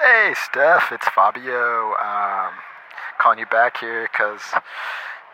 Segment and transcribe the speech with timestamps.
[0.00, 1.94] Hey, Steph, it's Fabio.
[1.98, 2.54] Um,
[3.18, 4.40] calling you back here because,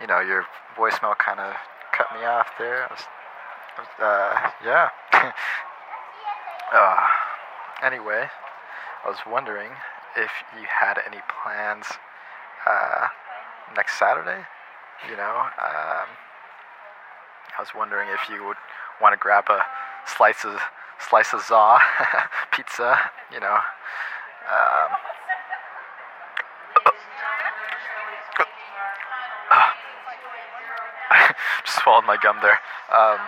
[0.01, 1.55] you know, your voicemail kind of
[1.93, 2.89] cut me off there.
[2.89, 2.93] I
[3.79, 4.89] was, uh, yeah.
[6.73, 7.07] uh,
[7.83, 8.27] anyway,
[9.05, 9.69] I was wondering
[10.17, 11.85] if you had any plans
[12.67, 13.09] uh,
[13.77, 14.47] next Saturday.
[15.11, 16.09] You know, um,
[17.53, 18.57] I was wondering if you would
[19.03, 19.61] want to grab a
[20.07, 20.59] slice of
[20.99, 21.79] slice of za
[22.51, 22.99] pizza.
[23.31, 23.59] You know.
[24.45, 24.91] Um,
[31.65, 32.59] just swallowed my gum there.
[32.93, 33.19] Um,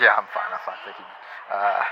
[0.00, 0.50] yeah, I'm fine.
[0.52, 0.76] I'm fine.
[0.84, 1.04] Thank you.
[1.52, 1.82] Uh,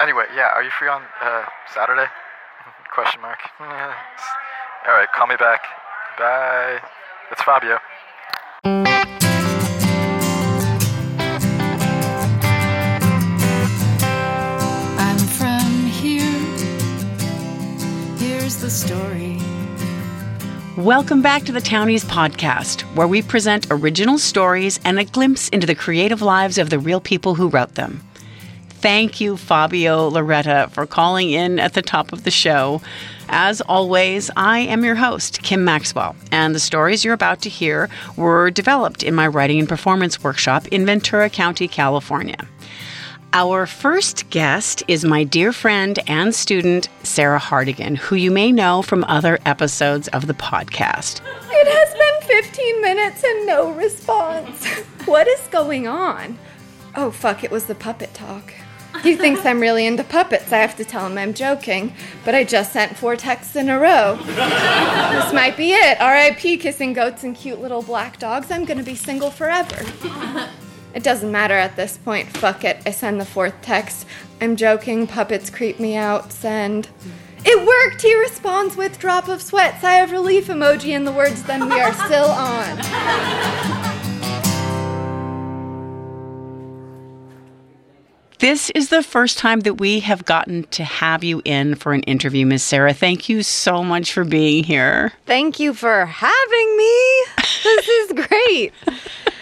[0.00, 2.06] anyway, yeah, are you free on uh, Saturday?
[2.94, 3.40] Question mark.
[3.60, 5.62] All right, call me back.
[6.18, 6.80] Bye.
[7.30, 7.78] It's Fabio.
[20.86, 25.66] Welcome back to the Townies podcast, where we present original stories and a glimpse into
[25.66, 28.06] the creative lives of the real people who wrote them.
[28.68, 32.82] Thank you, Fabio Loretta, for calling in at the top of the show.
[33.28, 37.90] As always, I am your host, Kim Maxwell, and the stories you're about to hear
[38.16, 42.46] were developed in my writing and performance workshop in Ventura County, California.
[43.38, 48.80] Our first guest is my dear friend and student, Sarah Hardigan, who you may know
[48.80, 51.20] from other episodes of the podcast.
[51.50, 54.66] It has been 15 minutes and no response.
[55.04, 56.38] What is going on?
[56.96, 58.54] Oh, fuck, it was the puppet talk.
[59.02, 60.50] He thinks I'm really into puppets.
[60.50, 61.92] I have to tell him I'm joking,
[62.24, 64.16] but I just sent four texts in a row.
[64.16, 65.98] this might be it.
[66.00, 68.50] RIP kissing goats and cute little black dogs.
[68.50, 69.84] I'm gonna be single forever.
[70.96, 72.26] It doesn't matter at this point.
[72.38, 72.78] Fuck it.
[72.86, 74.06] I send the fourth text.
[74.40, 75.06] I'm joking.
[75.06, 76.32] Puppets creep me out.
[76.32, 76.88] Send.
[77.44, 78.00] It worked!
[78.00, 81.78] He responds with drop of sweat, sigh of relief emoji, and the words, then we
[81.78, 82.78] are still on.
[88.38, 92.04] This is the first time that we have gotten to have you in for an
[92.04, 92.94] interview, Miss Sarah.
[92.94, 95.12] Thank you so much for being here.
[95.26, 97.24] Thank you for having me.
[97.64, 98.72] This is great.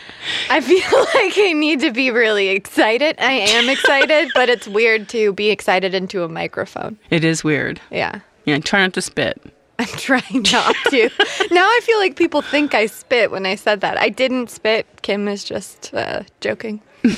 [0.51, 0.79] I feel
[1.15, 3.17] like I need to be really excited.
[3.19, 6.99] I am excited, but it's weird to be excited into a microphone.
[7.11, 7.81] It is weird.
[7.91, 8.21] Yeah.
[8.45, 9.41] Yeah, try not to spit.
[9.79, 11.11] I'm trying not to.
[11.51, 13.99] now I feel like people think I spit when I said that.
[13.99, 14.87] I didn't spit.
[15.03, 16.81] Kim is just uh, joking.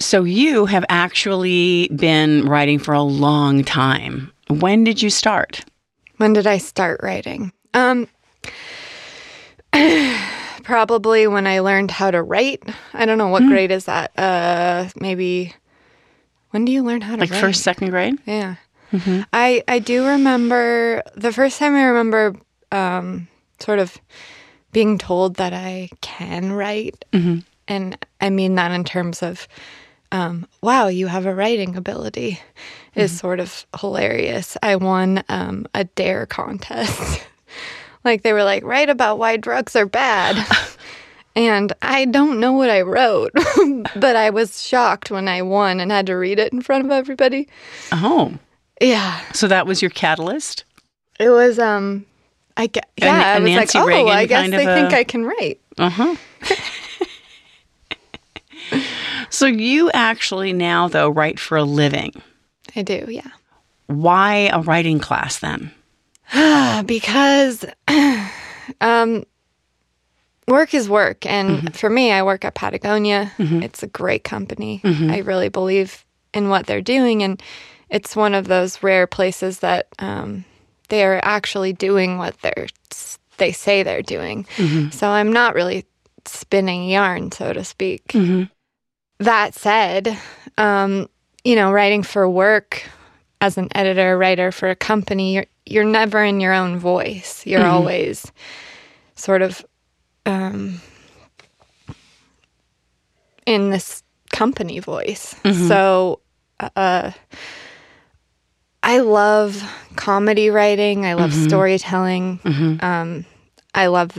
[0.00, 4.32] So you have actually been writing for a long time.
[4.48, 5.62] When did you start?
[6.16, 7.52] When did I start writing?
[7.74, 8.08] Um,
[10.70, 12.62] probably when I learned how to write.
[12.94, 14.12] I don't know what grade is that.
[14.16, 15.52] Uh, maybe.
[16.50, 17.40] When do you learn how to Like write?
[17.40, 18.14] first, second grade?
[18.24, 18.54] Yeah.
[19.32, 22.34] I I do remember the first time I remember
[22.72, 23.28] um,
[23.60, 23.98] sort of
[24.72, 27.04] being told that I can write,
[27.68, 29.46] and I mean that in terms of,
[30.12, 32.40] um, wow, you have a writing ability,
[32.96, 34.56] is sort of hilarious.
[34.62, 37.22] I won um, a dare contest.
[38.04, 40.36] like they were like, write about why drugs are bad.
[41.36, 43.30] And I don't know what I wrote,
[43.96, 46.90] but I was shocked when I won and had to read it in front of
[46.90, 47.48] everybody.
[47.92, 48.34] Oh,
[48.80, 50.64] Yeah, so that was your catalyst?
[51.20, 52.04] it was um
[52.56, 55.04] I ge- yeah, a I was Nancy like, oh, I guess they of think I
[55.04, 55.60] can write.
[55.78, 56.16] Uh huh.
[59.30, 62.12] so you actually now, though, write for a living.
[62.74, 63.30] I do, yeah.
[63.86, 65.70] Why a writing class then?
[66.86, 67.64] because
[68.80, 69.24] um
[70.48, 73.32] work is work and for me I work at Patagonia.
[73.62, 74.80] It's a great company.
[75.10, 76.04] I really believe
[76.34, 77.42] in what they're doing and
[77.88, 80.44] it's one of those rare places that um
[80.88, 82.66] they are actually doing what they're
[83.38, 84.46] they say they're doing.
[84.90, 85.86] So I'm not really
[86.26, 88.12] spinning yarn so to speak.
[89.18, 90.16] That said,
[90.58, 91.08] um
[91.44, 92.82] you know, writing for work
[93.40, 97.46] as an editor, writer for a company, you're never in your own voice.
[97.46, 98.30] You're always
[99.14, 99.64] sort of
[100.26, 100.80] um,
[103.46, 105.34] in this company voice.
[105.68, 106.20] So,
[106.76, 107.12] uh,
[108.82, 109.62] I love
[109.96, 111.04] comedy writing.
[111.06, 112.40] I love storytelling.
[112.82, 113.24] Um,
[113.74, 114.18] I love,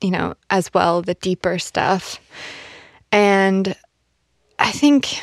[0.00, 2.20] you know, as well the deeper stuff.
[3.12, 3.74] And
[4.58, 5.20] I think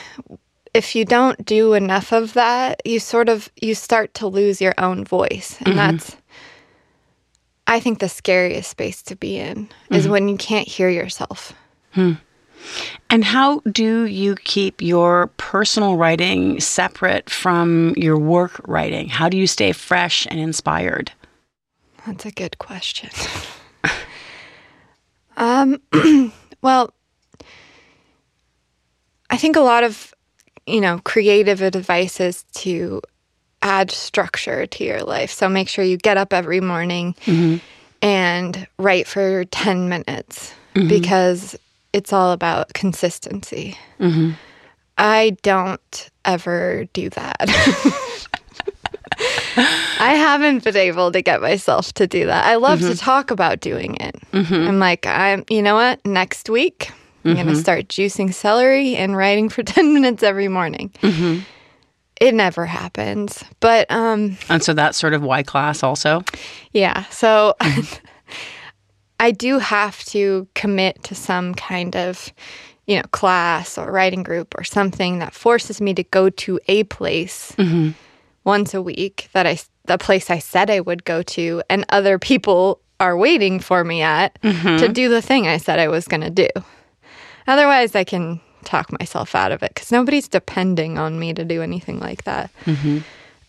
[0.77, 4.75] if you don't do enough of that, you sort of you start to lose your
[4.77, 5.57] own voice.
[5.59, 5.77] And mm-hmm.
[5.77, 6.15] that's
[7.65, 10.11] I think the scariest space to be in is mm-hmm.
[10.11, 11.53] when you can't hear yourself.
[11.91, 12.13] Hmm.
[13.09, 19.09] And how do you keep your personal writing separate from your work writing?
[19.09, 21.11] How do you stay fresh and inspired?
[22.05, 23.09] That's a good question.
[25.37, 25.81] um,
[26.61, 26.93] well,
[29.29, 30.13] I think a lot of,
[30.67, 33.01] you know, creative advice is to
[33.61, 35.31] add structure to your life.
[35.31, 37.57] So make sure you get up every morning mm-hmm.
[38.01, 40.87] and write for 10 minutes mm-hmm.
[40.87, 41.55] because
[41.93, 43.77] it's all about consistency.
[43.99, 44.31] Mm-hmm.
[44.97, 47.37] I don't ever do that.
[49.99, 52.45] I haven't been able to get myself to do that.
[52.45, 54.15] I love to talk about doing it.
[54.53, 56.05] I'm like, I'm, you know what?
[56.05, 56.91] Next week,
[57.25, 57.61] I'm going to mm-hmm.
[57.61, 60.91] start juicing celery and writing for 10 minutes every morning.
[61.01, 61.39] Mm-hmm.
[62.19, 63.43] It never happens.
[63.59, 66.23] But um, And so that's sort of why class also.
[66.71, 68.05] yeah, so mm-hmm.
[69.19, 72.31] I do have to commit to some kind of,
[72.85, 76.83] you know, class or writing group or something that forces me to go to a
[76.85, 77.55] place
[78.43, 82.19] once a week that I the place I said I would go to and other
[82.19, 86.21] people are waiting for me at to do the thing I said I was going
[86.21, 86.47] to do.
[87.47, 91.61] Otherwise, I can talk myself out of it because nobody's depending on me to do
[91.61, 92.51] anything like that.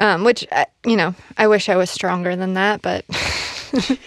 [0.01, 3.05] Um, which, uh, you know, I wish I was stronger than that, but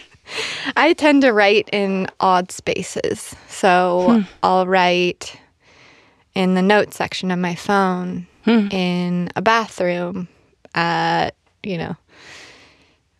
[0.77, 3.35] I tend to write in odd spaces.
[3.49, 5.37] So I'll write
[6.33, 8.25] in the notes section of my phone,
[8.71, 10.29] in a bathroom,
[10.73, 11.31] at,
[11.63, 11.95] you know,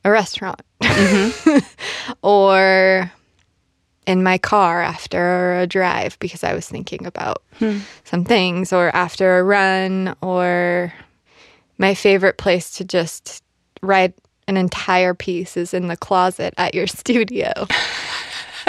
[0.06, 0.62] a restaurant,
[2.24, 3.12] or
[4.12, 7.80] in my car after a drive because I was thinking about hmm.
[8.04, 10.94] some things, or after a run, or
[11.78, 13.42] my favorite place to just
[13.82, 14.14] write
[14.48, 17.52] an entire piece is in the closet at your studio.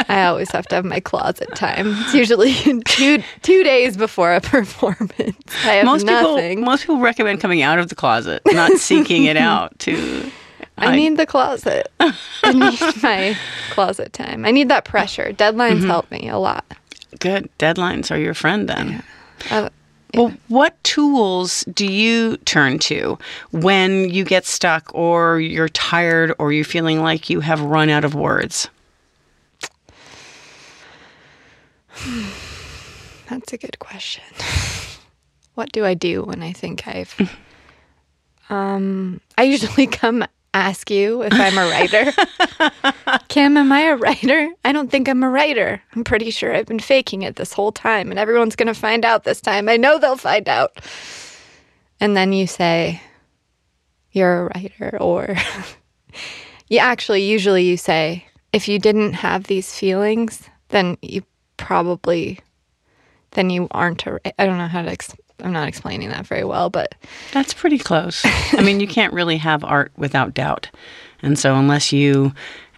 [0.08, 1.94] I always have to have my closet time.
[2.02, 2.54] It's usually
[2.86, 5.36] two two days before a performance.
[5.64, 6.56] I have Most nothing.
[6.56, 10.30] people most people recommend coming out of the closet, not seeking it out to
[10.82, 11.90] I need the closet.
[12.00, 13.36] I need my
[13.70, 14.44] closet time.
[14.44, 15.32] I need that pressure.
[15.32, 16.64] Deadlines help me a lot.
[17.20, 19.02] good deadlines are your friend then.
[19.50, 19.68] Uh,
[20.14, 23.18] Well, what tools do you turn to
[23.50, 28.04] when you get stuck or you're tired or you're feeling like you have run out
[28.04, 28.68] of words?
[33.28, 34.24] That's a good question.
[35.54, 37.14] What do I do when I think I've
[38.48, 42.12] um I usually come ask you if I'm a writer.
[43.28, 44.48] Kim, am I a writer?
[44.64, 45.82] I don't think I'm a writer.
[45.94, 49.04] I'm pretty sure I've been faking it this whole time and everyone's going to find
[49.04, 49.68] out this time.
[49.68, 50.76] I know they'll find out.
[52.00, 53.00] And then you say
[54.12, 55.36] you're a writer or
[56.68, 61.22] you actually usually you say if you didn't have these feelings, then you
[61.56, 62.40] probably
[63.32, 66.44] then you aren't a I don't know how to ex- I'm not explaining that very
[66.44, 66.94] well, but
[67.32, 68.22] That's pretty close.
[68.24, 70.70] I mean, you can't really have art without doubt.
[71.22, 72.32] And so unless you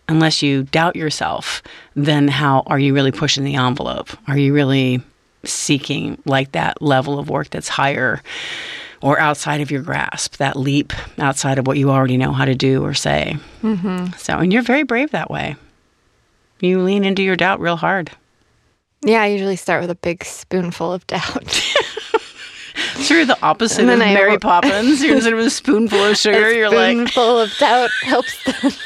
[0.08, 1.62] unless you doubt yourself,
[1.94, 4.10] then how are you really pushing the envelope?
[4.28, 5.02] Are you really
[5.44, 8.22] seeking like that level of work that's higher
[9.00, 12.54] or outside of your grasp, that leap outside of what you already know how to
[12.54, 13.36] do or say?
[13.62, 14.12] Mm-hmm.
[14.18, 15.56] So, and you're very brave that way.
[16.60, 18.10] You lean into your doubt real hard.
[19.02, 21.62] yeah, I usually start with a big spoonful of doubt.
[22.96, 25.02] So you're the opposite And of I Mary Poppins.
[25.02, 28.76] You're instead of a spoonful of sugar, a you're like, spoonful of doubt helps the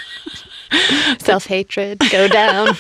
[1.21, 2.75] self hatred go down.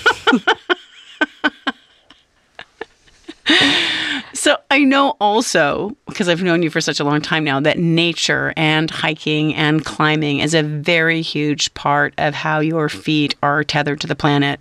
[4.35, 7.79] So I know also, because I've known you for such a long time now, that
[7.79, 13.65] nature and hiking and climbing is a very huge part of how your feet are
[13.65, 14.61] tethered to the planet.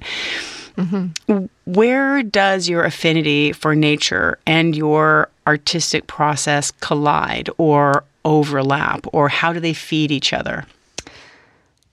[1.65, 9.53] Where does your affinity for nature and your artistic process collide or overlap, or how
[9.53, 10.65] do they feed each other?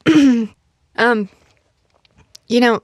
[0.97, 1.29] Um,
[2.47, 2.81] you know,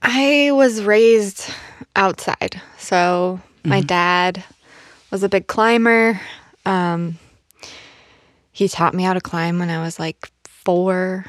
[0.00, 1.52] I was raised
[1.94, 2.60] outside.
[2.78, 4.42] So my dad
[5.10, 6.18] was a big climber.
[6.64, 7.18] Um,
[8.52, 11.26] he taught me how to climb when I was like 4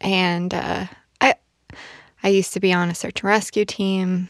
[0.00, 0.86] and uh,
[2.22, 4.28] I used to be on a search and rescue team,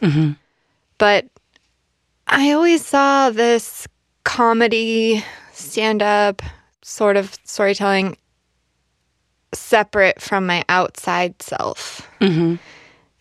[0.98, 1.26] but
[2.26, 3.86] I always saw this
[4.24, 5.22] comedy,
[5.52, 6.42] stand up
[6.82, 8.16] sort of storytelling
[9.54, 12.08] separate from my outside self.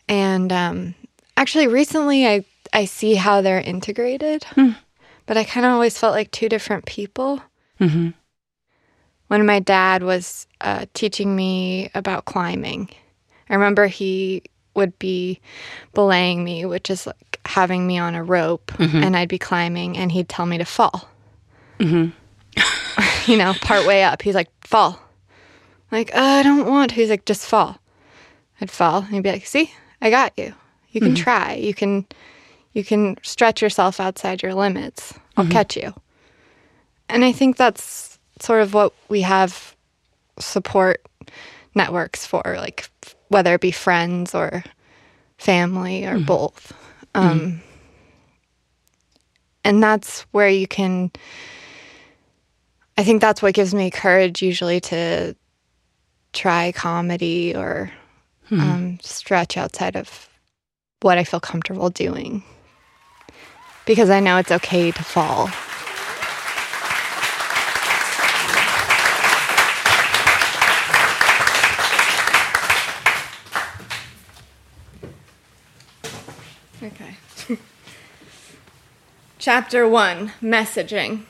[0.07, 0.95] And um,
[1.37, 4.45] actually, recently I I see how they're integrated,
[5.25, 7.41] but I kind of always felt like two different people.
[9.27, 12.89] When my dad was uh, teaching me about climbing,
[13.49, 15.39] I remember he would be
[15.93, 19.03] belaying me, which is like having me on a rope mm-hmm.
[19.03, 21.09] and I'd be climbing and he'd tell me to fall.
[21.79, 22.11] Mm-hmm.
[23.31, 24.21] you know, part way up.
[24.21, 24.99] He's like, fall.
[25.91, 26.95] Like, oh, I don't want to.
[26.95, 27.79] He's like, just fall.
[28.59, 28.99] I'd fall.
[28.99, 30.53] And he'd be like, see, I got you.
[30.91, 31.23] You can mm-hmm.
[31.23, 31.53] try.
[31.53, 32.05] You can
[32.73, 35.13] you can stretch yourself outside your limits.
[35.35, 35.93] I'll catch you.
[37.09, 39.75] And I think that's sort of what we have
[40.39, 41.05] support
[41.75, 42.89] networks for, like
[43.31, 44.61] whether it be friends or
[45.37, 46.73] family or both.
[47.15, 47.61] Um,
[49.63, 51.11] And that's where you can,
[52.97, 55.35] I think that's what gives me courage usually to
[56.33, 57.91] try comedy or
[58.51, 60.27] um, stretch outside of
[61.01, 62.43] what I feel comfortable doing.
[63.85, 65.49] Because I know it's okay to fall.
[76.83, 77.15] Okay.
[79.41, 81.23] Chapter 1 Messaging.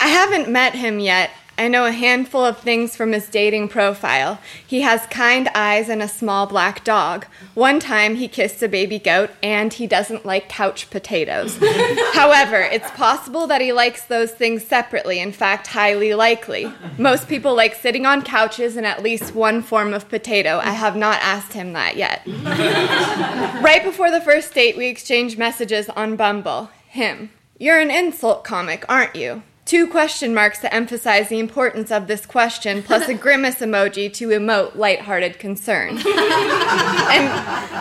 [0.00, 1.30] I haven't met him yet.
[1.56, 4.40] I know a handful of things from his dating profile.
[4.66, 7.26] He has kind eyes and a small black dog.
[7.54, 11.56] One time he kissed a baby goat, and he doesn't like couch potatoes.
[12.14, 16.72] However, it's possible that he likes those things separately, in fact, highly likely.
[16.98, 20.58] Most people like sitting on couches and at least one form of potato.
[20.58, 22.26] I have not asked him that yet.
[23.62, 26.70] Right before the first date, we exchanged messages on Bumble.
[26.94, 27.30] Him.
[27.58, 29.42] You're an insult comic, aren't you?
[29.64, 34.28] Two question marks to emphasize the importance of this question, plus a grimace emoji to
[34.28, 35.88] emote lighthearted concern.
[35.98, 37.28] and,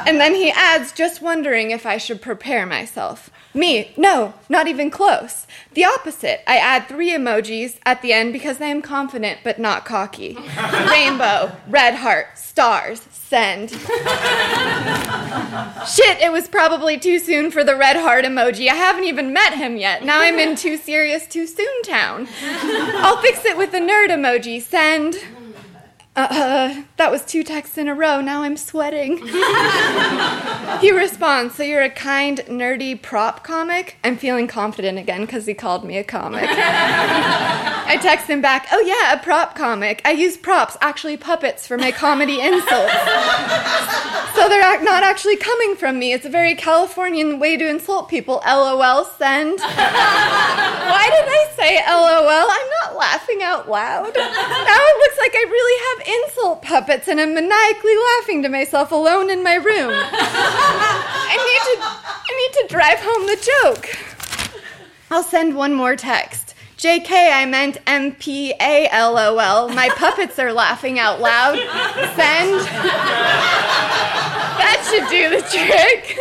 [0.07, 3.29] and then he adds, just wondering if I should prepare myself.
[3.53, 5.45] Me, no, not even close.
[5.73, 6.41] The opposite.
[6.49, 10.37] I add three emojis at the end because I am confident but not cocky.
[10.89, 13.69] Rainbow, red heart, stars, send.
[13.71, 13.81] Shit,
[16.21, 18.67] it was probably too soon for the red heart emoji.
[18.69, 20.03] I haven't even met him yet.
[20.03, 22.27] Now I'm in too serious, too soon town.
[22.41, 24.61] I'll fix it with the nerd emoji.
[24.61, 25.17] Send.
[26.15, 28.21] Uh, that was two texts in a row.
[28.21, 29.17] Now I'm sweating.
[30.79, 33.97] he responds, So you're a kind, nerdy prop comic?
[34.03, 36.49] I'm feeling confident again because he called me a comic.
[37.85, 40.01] I text him back, Oh, yeah, a prop comic.
[40.05, 42.93] I use props, actually puppets, for my comedy insults.
[44.35, 46.13] so they're not actually coming from me.
[46.13, 48.41] It's a very Californian way to insult people.
[48.45, 49.59] LOL, send.
[49.59, 52.47] Why did I say LOL?
[52.49, 54.15] I'm not laughing out loud.
[54.15, 58.91] Now it looks like I really have insult puppets and I'm maniacally laughing to myself
[58.91, 59.91] alone in my room.
[59.93, 63.89] I need to I need to drive home the joke.
[65.11, 66.42] I'll send one more text.
[66.83, 69.69] JK, I meant M P A L O L.
[69.69, 71.55] My puppets are laughing out loud.
[71.55, 72.59] Send.
[74.59, 76.17] That should do the trick.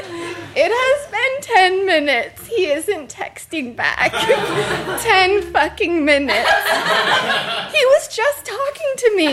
[0.55, 2.42] It has been 10 minutes.
[2.55, 4.13] He isn't texting back.
[5.03, 6.51] 10 fucking minutes.
[7.73, 9.27] He was just talking to me.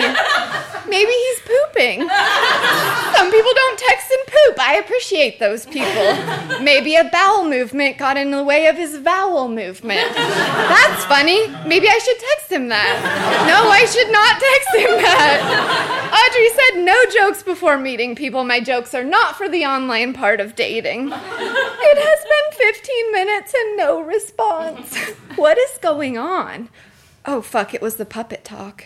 [0.87, 2.07] Maybe he's pooping.
[2.07, 4.59] Some people don't text and poop.
[4.59, 6.61] I appreciate those people.
[6.61, 10.13] Maybe a bowel movement got in the way of his vowel movement.
[10.15, 11.47] That's funny.
[11.67, 12.95] Maybe I should text him that.
[13.47, 15.89] No, I should not text him that.
[16.09, 18.43] Audrey said no jokes before meeting people.
[18.43, 21.07] My jokes are not for the online part of dating.
[21.11, 24.97] It has been 15 minutes and no response.
[25.35, 26.67] What is going on?
[27.25, 28.83] Oh, fuck, it was the puppet talk.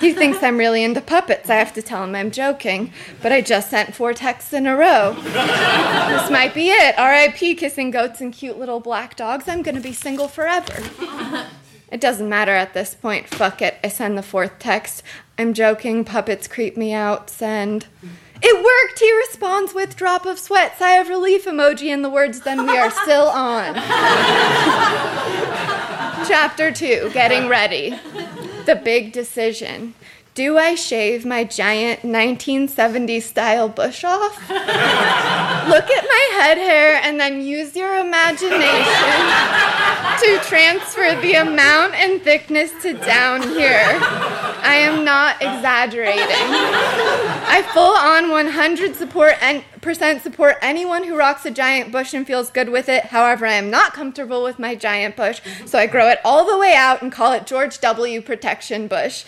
[0.00, 1.48] He thinks I'm really into puppets.
[1.50, 2.92] I have to tell him I'm joking.
[3.22, 5.14] But I just sent four texts in a row.
[5.14, 6.96] This might be it.
[6.98, 9.48] RIP kissing goats and cute little black dogs.
[9.48, 10.82] I'm gonna be single forever.
[11.90, 13.28] It doesn't matter at this point.
[13.28, 13.76] Fuck it.
[13.82, 15.02] I send the fourth text.
[15.38, 16.04] I'm joking.
[16.04, 17.30] Puppets creep me out.
[17.30, 17.86] Send.
[18.42, 18.98] It worked!
[18.98, 22.76] He responds with drop of sweat, sigh of relief emoji, and the words, then we
[22.76, 23.74] are still on.
[26.26, 27.98] Chapter 2 Getting Ready.
[28.66, 29.94] The big decision.
[30.34, 34.36] Do I shave my giant 1970s style bush off?
[34.50, 34.60] Look
[35.90, 38.52] at my head hair and then use your imagination
[40.20, 43.98] to transfer the amount and thickness to down here.
[44.66, 46.20] I am not exaggerating.
[46.20, 52.26] I full on 100 support and percent support anyone who rocks a giant bush and
[52.26, 53.04] feels good with it.
[53.04, 56.58] However, I am not comfortable with my giant bush, so I grow it all the
[56.58, 58.20] way out and call it George W.
[58.20, 59.24] Protection Bush.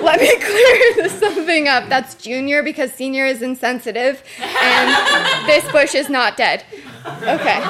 [0.00, 1.88] Let me clear something up.
[1.88, 6.64] That's junior because senior is insensitive, and this bush is not dead.
[7.06, 7.58] Okay.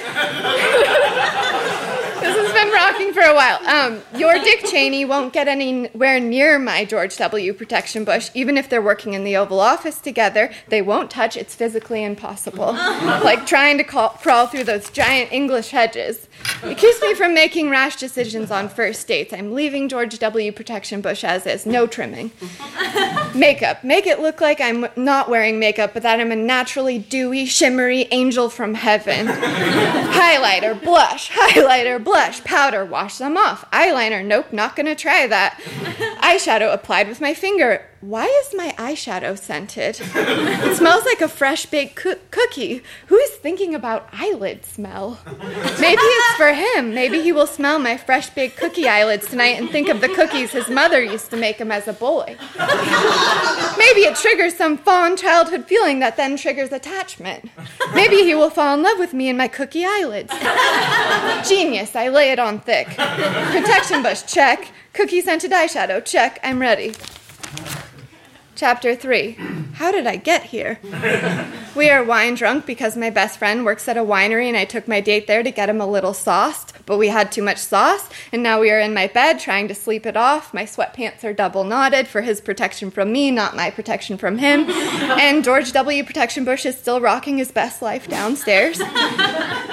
[2.21, 3.65] this has been rocking for a while.
[3.65, 7.53] Um, your Dick Cheney won't get anywhere near my George W.
[7.53, 8.29] Protection Bush.
[8.33, 11.37] Even if they're working in the Oval Office together, they won't touch.
[11.37, 12.73] It's physically impossible.
[12.73, 16.27] like trying to call, crawl through those giant English hedges.
[16.77, 19.33] Keeps me from making rash decisions on first dates.
[19.33, 20.51] I'm leaving George W.
[20.51, 21.65] Protection Bush as is.
[21.65, 22.31] No trimming.
[23.35, 23.83] makeup.
[23.83, 28.07] Make it look like I'm not wearing makeup, but that I'm a naturally dewy, shimmery
[28.11, 29.27] angel from heaven.
[29.27, 33.69] Highlighter, blush, highlighter, blush, powder, wash them off.
[33.71, 35.59] Eyeliner, nope, not gonna try that.
[36.21, 37.85] Eyeshadow applied with my finger.
[38.01, 40.01] Why is my eyeshadow scented?
[40.01, 42.81] It smells like a fresh baked coo- cookie.
[43.07, 45.19] Who is thinking about eyelid smell?
[45.79, 46.95] Maybe it's for him.
[46.95, 50.51] Maybe he will smell my fresh baked cookie eyelids tonight and think of the cookies
[50.51, 52.35] his mother used to make him as a boy.
[53.77, 57.51] Maybe it triggers some fond childhood feeling that then triggers attachment.
[57.93, 60.33] Maybe he will fall in love with me and my cookie eyelids.
[61.47, 62.87] Genius, I lay it on thick.
[62.87, 64.69] Protection bush, check.
[64.93, 66.39] Cookie scented eyeshadow, check.
[66.43, 66.95] I'm ready.
[68.61, 69.37] Chapter 3
[69.73, 70.77] How did I get here?
[71.73, 74.89] We are wine drunk because my best friend works at a winery and I took
[74.89, 78.09] my date there to get him a little sauced, but we had too much sauce,
[78.33, 80.53] and now we are in my bed trying to sleep it off.
[80.53, 84.69] My sweatpants are double knotted for his protection from me, not my protection from him.
[84.69, 86.03] And George W.
[86.03, 88.81] Protection Bush is still rocking his best life downstairs.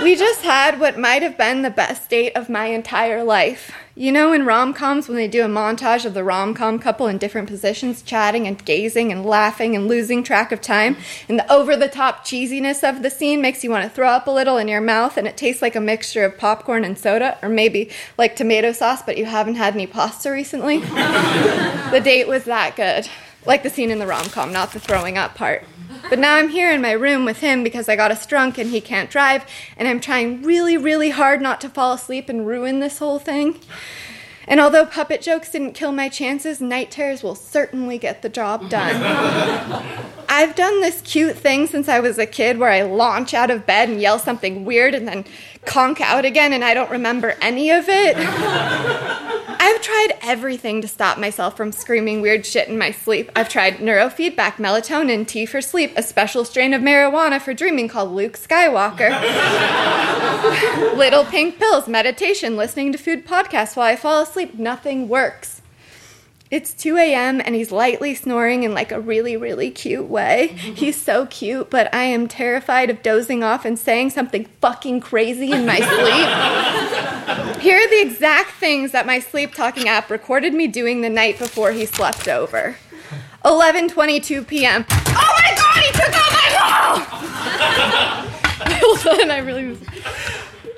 [0.03, 3.73] We just had what might have been the best date of my entire life.
[3.99, 7.09] You know, in rom coms, when they do a montage of the rom com couple
[7.09, 10.97] in different positions, chatting and gazing and laughing and losing track of time,
[11.29, 14.29] and the over the top cheesiness of the scene makes you want to throw up
[14.29, 17.39] a little in your mouth, and it tastes like a mixture of popcorn and soda,
[17.43, 20.79] or maybe like tomato sauce, but you haven't had any pasta recently.
[21.91, 23.09] the date was that good.
[23.47, 25.65] Like the scene in the rom com, not the throwing up part.
[26.09, 28.71] But now I'm here in my room with him because I got us drunk and
[28.71, 29.45] he can't drive,
[29.77, 33.59] and I'm trying really, really hard not to fall asleep and ruin this whole thing.
[34.49, 38.71] And although puppet jokes didn't kill my chances, night terrors will certainly get the job
[38.71, 39.85] done.
[40.29, 43.67] I've done this cute thing since I was a kid where I launch out of
[43.67, 45.27] bed and yell something weird and then
[45.65, 48.17] conk out again, and I don't remember any of it.
[49.61, 53.31] I've tried everything to stop myself from screaming weird shit in my sleep.
[53.37, 58.13] I've tried neurofeedback, melatonin, tea for sleep, a special strain of marijuana for dreaming called
[58.13, 59.11] Luke Skywalker,
[60.97, 64.59] little pink pills, meditation, listening to food podcasts while I fall asleep.
[64.59, 65.58] Nothing works.
[66.51, 67.43] It's 2 a.m.
[67.45, 70.53] and he's lightly snoring in like a really, really cute way.
[70.55, 70.75] Mm-hmm.
[70.77, 75.53] He's so cute, but I am terrified of dozing off and saying something fucking crazy
[75.53, 77.59] in my sleep.
[77.63, 81.39] Here are the exact things that my sleep talking app recorded me doing the night
[81.39, 82.77] before he slept over.
[83.45, 84.87] 11:22 p.m.
[84.91, 88.29] Oh my god, he took out my wall!
[88.61, 89.79] Hold on, I really was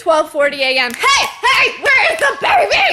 [0.00, 0.92] 12:40 a.m.
[0.94, 2.86] Hey, hey, where is the baby?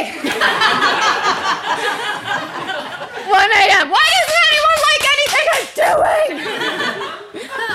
[3.27, 3.89] 1 a.m.
[3.89, 6.31] Why doesn't anyone like anything I'm doing?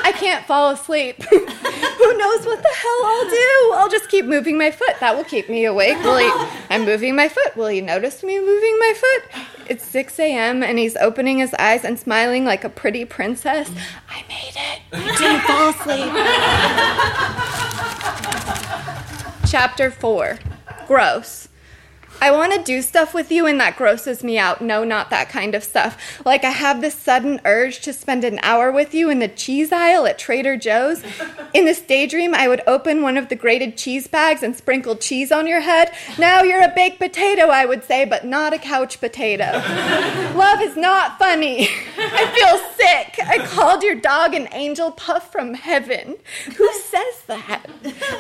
[0.04, 1.22] I can't fall asleep.
[1.22, 3.72] Who knows what the hell I'll do?
[3.74, 4.98] I'll just keep moving my foot.
[5.00, 6.02] That will keep me awake.
[6.02, 6.30] Will he?
[6.70, 7.56] I'm moving my foot.
[7.56, 9.22] Will he notice me moving my foot?
[9.68, 10.62] It's 6 a.m.
[10.62, 13.70] and he's opening his eyes and smiling like a pretty princess.
[14.10, 14.80] I made it.
[14.92, 16.12] I didn't fall asleep.
[19.52, 20.38] Chapter 4
[20.86, 21.48] Gross.
[22.22, 24.62] I want to do stuff with you and that grosses me out.
[24.62, 26.24] No, not that kind of stuff.
[26.24, 29.72] Like I have this sudden urge to spend an hour with you in the cheese
[29.72, 31.02] aisle at Trader Joe's.
[31.52, 35.30] In this daydream, I would open one of the grated cheese bags and sprinkle cheese
[35.30, 35.92] on your head.
[36.16, 39.44] Now you're a baked potato, I would say, but not a couch potato.
[40.34, 41.68] Love is not funny.
[41.98, 43.18] I feel sick.
[43.26, 46.16] I called your dog an angel puff from heaven.
[46.56, 47.66] Who says that?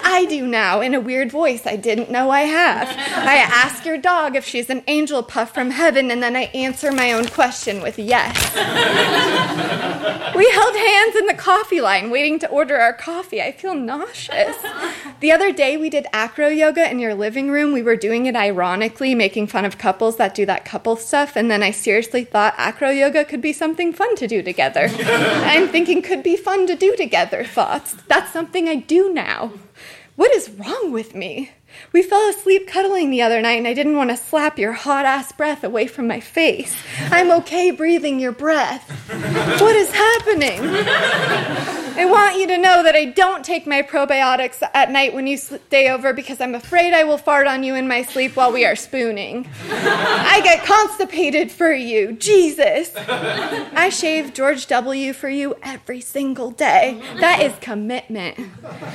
[0.04, 2.88] I do now in a weird voice I didn't know I have.
[2.88, 6.92] I ask your dog if she's an angel puff from heaven, and then I answer
[6.92, 8.36] my own question with yes.
[10.36, 13.40] we held hands in the coffee line waiting to order our coffee.
[13.40, 14.56] I feel nauseous.
[15.20, 17.72] The other day we did acro yoga in your living room.
[17.72, 21.50] We were doing it ironically, making fun of couples that do that couple stuff, and
[21.50, 24.90] then I seriously thought acro yoga could be something fun to do together.
[24.98, 27.94] I'm thinking could be fun to do together thoughts.
[28.08, 29.52] That's something I do now.
[30.16, 31.52] What is wrong with me?
[31.92, 35.04] We fell asleep cuddling the other night, and I didn't want to slap your hot
[35.04, 36.74] ass breath away from my face.
[37.10, 38.90] I'm okay breathing your breath.
[39.60, 40.60] What is happening?
[41.94, 45.36] I want you to know that I don't take my probiotics at night when you
[45.36, 48.64] stay over because I'm afraid I will fart on you in my sleep while we
[48.64, 49.46] are spooning.
[49.68, 52.92] I get constipated for you, Jesus.
[52.96, 55.12] I shave George W.
[55.12, 57.02] for you every single day.
[57.20, 58.38] That is commitment.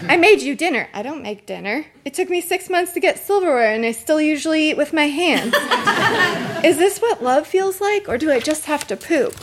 [0.07, 0.89] I made you dinner.
[0.93, 1.85] I don't make dinner.
[2.03, 4.91] It took me six six months to get silverware and I still usually eat with
[4.91, 5.53] my hands.
[6.65, 9.33] Is this what love feels like, or do I just have to poop?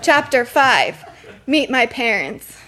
[0.00, 1.04] Chapter 5
[1.46, 2.59] Meet my parents.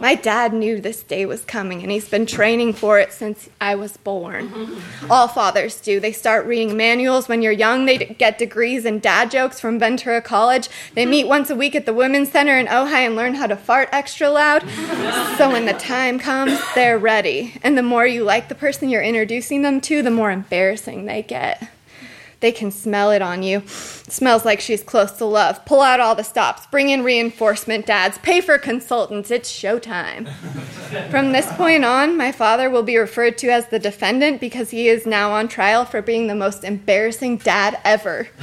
[0.00, 3.74] My dad knew this day was coming and he's been training for it since I
[3.74, 4.80] was born.
[5.10, 5.98] All fathers do.
[5.98, 7.84] They start reading manuals when you're young.
[7.84, 10.68] They d- get degrees in dad jokes from Ventura College.
[10.94, 13.56] They meet once a week at the Women's Center in Ojai and learn how to
[13.56, 14.64] fart extra loud.
[15.38, 17.54] So when the time comes, they're ready.
[17.62, 21.22] And the more you like the person you're introducing them to, the more embarrassing they
[21.22, 21.68] get.
[22.40, 23.62] They can smell it on you.
[23.66, 25.64] smells like she's close to love.
[25.64, 26.66] Pull out all the stops.
[26.66, 28.18] Bring in reinforcement dads.
[28.18, 29.32] Pay for consultants.
[29.32, 30.32] It's showtime.
[31.10, 34.88] From this point on, my father will be referred to as the defendant because he
[34.88, 38.28] is now on trial for being the most embarrassing dad ever.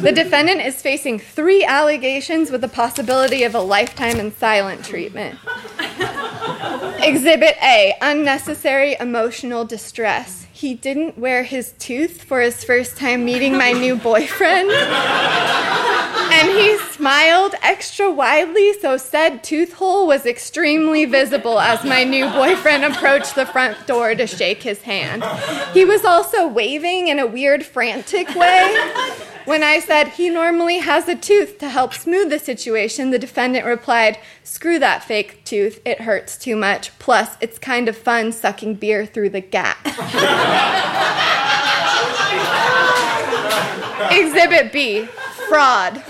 [0.00, 5.38] the defendant is facing three allegations with the possibility of a lifetime in silent treatment.
[7.00, 10.47] Exhibit A unnecessary emotional distress.
[10.58, 14.68] He didn't wear his tooth for his first time meeting my new boyfriend.
[14.72, 22.28] and he smiled extra widely, so said tooth hole was extremely visible as my new
[22.30, 25.22] boyfriend approached the front door to shake his hand.
[25.74, 28.74] He was also waving in a weird, frantic way.
[29.48, 33.64] When I said he normally has a tooth to help smooth the situation, the defendant
[33.64, 36.90] replied, Screw that fake tooth, it hurts too much.
[36.98, 39.78] Plus, it's kind of fun sucking beer through the gap.
[44.12, 45.06] Exhibit B
[45.48, 46.04] fraud.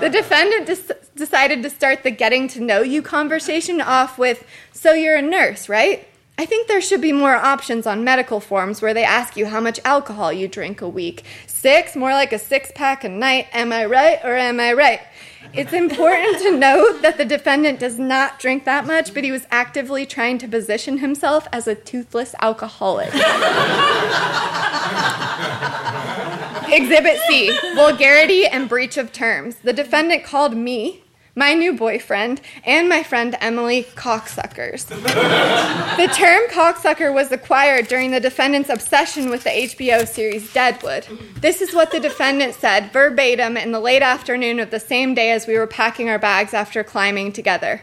[0.00, 4.94] The defendant des- decided to start the getting to know you conversation off with, So
[4.94, 6.08] you're a nurse, right?
[6.38, 9.60] I think there should be more options on medical forms where they ask you how
[9.60, 11.24] much alcohol you drink a week.
[11.62, 13.46] Six, more like a six pack a night.
[13.52, 14.98] Am I right or am I right?
[15.54, 19.46] It's important to note that the defendant does not drink that much, but he was
[19.48, 23.14] actively trying to position himself as a toothless alcoholic.
[26.68, 29.54] Exhibit C vulgarity and breach of terms.
[29.62, 31.01] The defendant called me,
[31.34, 34.86] my new boyfriend, and my friend Emily cocksuckers.
[34.86, 41.06] the term cocksucker was acquired during the defendant's obsession with the HBO series Deadwood.
[41.40, 45.30] This is what the defendant said verbatim in the late afternoon of the same day
[45.30, 47.80] as we were packing our bags after climbing together.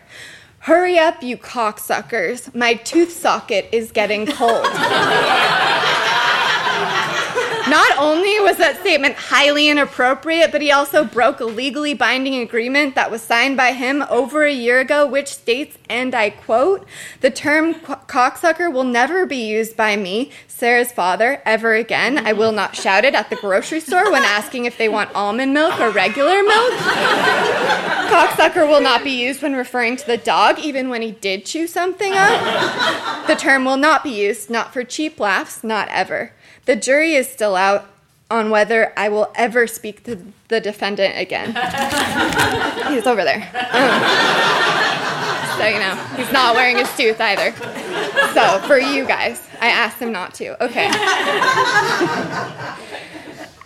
[0.59, 2.53] Hurry up, you cocksuckers.
[2.53, 4.65] My tooth socket is getting cold.
[7.69, 12.95] Not only was that statement highly inappropriate, but he also broke a legally binding agreement
[12.95, 16.87] that was signed by him over a year ago, which states, and I quote,
[17.21, 22.25] the term co- cocksucker will never be used by me, Sarah's father, ever again.
[22.25, 25.53] I will not shout it at the grocery store when asking if they want almond
[25.53, 26.73] milk or regular milk.
[28.09, 31.67] cocksucker will not be used when referring to the dog, even when he did chew
[31.67, 33.27] something up.
[33.27, 36.33] The term will not be used, not for cheap laughs, not ever.
[36.69, 37.87] The jury is still out
[38.29, 41.47] on whether I will ever speak to the defendant again.
[42.89, 43.41] he's over there.
[43.71, 44.01] Um,
[45.57, 47.53] so, you know, he's not wearing his tooth either.
[48.35, 50.63] So, for you guys, I asked him not to.
[50.63, 50.91] Okay.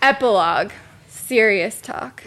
[0.00, 0.72] Epilogue
[1.06, 2.24] serious talk.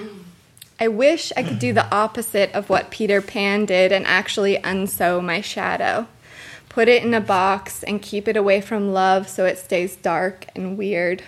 [0.80, 5.24] I wish I could do the opposite of what Peter Pan did and actually unsew
[5.24, 6.06] my shadow
[6.78, 10.46] put it in a box, and keep it away from love so it stays dark
[10.56, 11.24] and weird.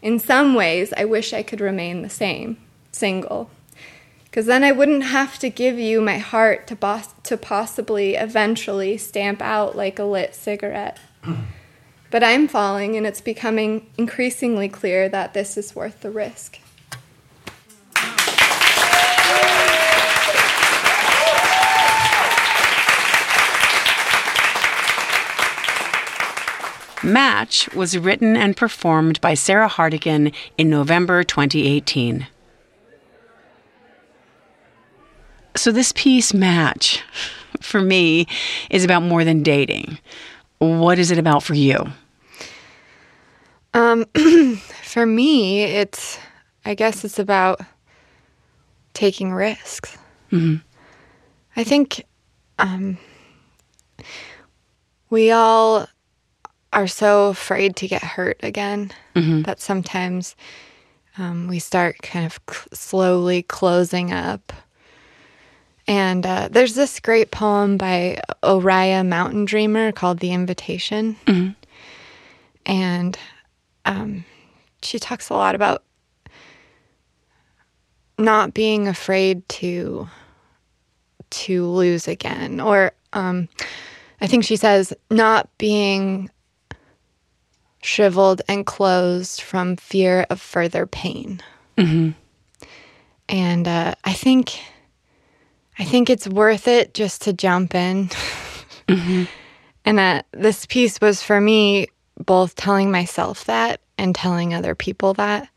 [0.00, 2.56] In some ways, I wish I could remain the same,
[2.90, 3.50] single.
[4.24, 9.42] Because then I wouldn't have to give you my heart to, to possibly eventually stamp
[9.42, 10.98] out like a lit cigarette.
[12.10, 16.58] but I'm falling, and it's becoming increasingly clear that this is worth the risk.
[27.02, 32.26] Match was written and performed by Sarah Hardigan in November 2018.
[35.56, 37.02] So, this piece, Match,
[37.60, 38.26] for me,
[38.70, 39.98] is about more than dating.
[40.58, 41.86] What is it about for you?
[43.74, 44.04] Um,
[44.82, 46.18] for me, it's,
[46.64, 47.60] I guess it's about
[48.92, 49.96] taking risks.
[51.56, 52.04] I think
[52.58, 52.98] um,
[55.08, 55.88] we all
[56.72, 58.92] are so afraid to get hurt again
[59.42, 60.36] that sometimes
[61.18, 64.52] um, we start kind of cl- slowly closing up.
[65.88, 71.16] And uh, there's this great poem by Oriah Mountain Dreamer called The Invitation.
[72.64, 73.18] And
[73.84, 74.24] um,
[74.82, 75.82] she talks a lot about
[78.18, 80.08] not being afraid to
[81.30, 83.48] to lose again or um,
[84.20, 86.28] i think she says not being
[87.82, 91.40] shriveled and closed from fear of further pain.
[93.28, 94.58] And uh, I think,
[95.78, 98.10] I think it's worth it just to jump in.
[99.84, 101.86] And uh, this piece was for me
[102.18, 105.48] both telling myself that and telling other people that.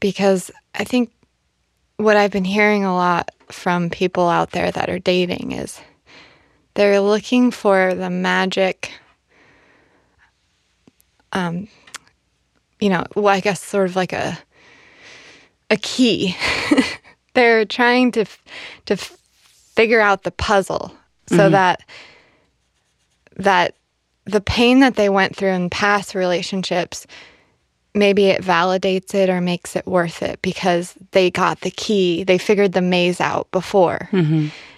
[0.00, 1.10] Because I think
[1.96, 5.80] what I've been hearing a lot from people out there that are dating is
[6.74, 8.92] they're looking for the magic,
[11.32, 11.68] um,
[12.80, 14.38] you know, well, I guess sort of like a
[15.70, 16.36] a key.
[17.34, 18.24] they're trying to
[18.86, 20.92] to figure out the puzzle
[21.26, 21.82] so that
[23.36, 23.74] that
[24.24, 27.06] the pain that they went through in past relationships
[27.94, 32.24] maybe it validates it or makes it worth it because they got the key.
[32.24, 34.08] They figured the maze out before.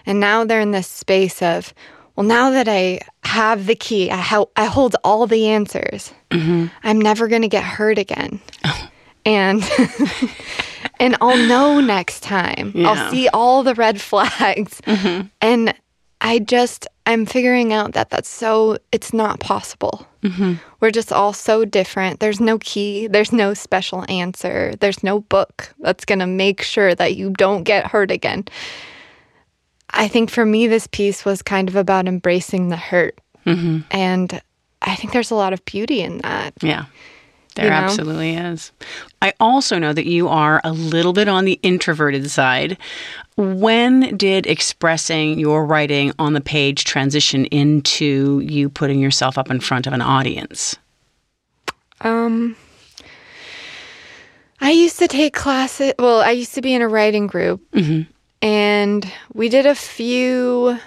[0.06, 1.74] And now they're in this space of
[2.16, 6.12] well now that i have the key i, ha- I hold all the answers.
[6.31, 6.66] Mm-hmm.
[6.83, 8.40] I'm never going to get hurt again.
[8.64, 8.88] Oh.
[9.25, 9.62] And
[11.01, 12.72] and i'll know next time.
[12.75, 12.90] Yeah.
[12.90, 14.81] i'll see all the red flags.
[14.83, 15.29] Mm-hmm.
[15.40, 15.75] And
[16.20, 20.07] i just i'm figuring out that that's so it's not possible.
[20.22, 20.55] Mm-hmm.
[20.81, 22.20] We're just all so different.
[22.20, 23.07] There's no key.
[23.07, 24.75] There's no special answer.
[24.79, 28.44] There's no book that's going to make sure that you don't get hurt again
[29.92, 34.40] i think for me this piece was kind of about embracing the hurt and
[34.83, 36.85] i think there's a lot of beauty in that Yeah.
[37.55, 37.76] There You know?
[37.76, 38.72] absolutely is.
[39.20, 42.78] I also know that you are a little bit on the introverted side.
[43.37, 49.61] When did expressing your writing on the page transition into you putting yourself up in
[49.61, 50.76] front of an audience?
[52.00, 52.57] Um,
[54.62, 55.92] I used to take classes.
[55.98, 57.61] Well, I used to be in a writing group,
[58.42, 60.78] and we did a few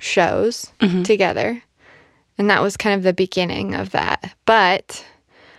[0.00, 1.02] shows mm-hmm.
[1.02, 1.62] together,
[2.38, 4.34] and that was kind of the beginning of that.
[4.46, 5.04] But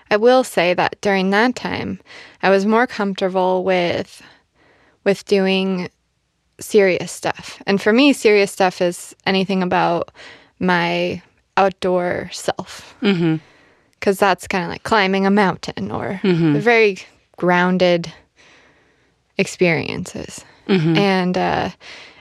[0.10, 2.02] I will say that during that time,
[2.42, 4.22] I was more comfortable with
[5.04, 5.90] with doing
[6.60, 7.62] serious stuff.
[7.68, 10.12] And for me, serious stuff is anything about
[10.60, 11.22] my
[11.58, 13.38] outdoor self mm-hmm.
[13.92, 16.58] because that's kind of like climbing a mountain or mm-hmm.
[16.58, 16.98] very
[17.38, 18.12] grounded
[19.38, 20.44] experiences.
[20.68, 20.98] Mm-hmm.
[20.98, 21.70] And uh,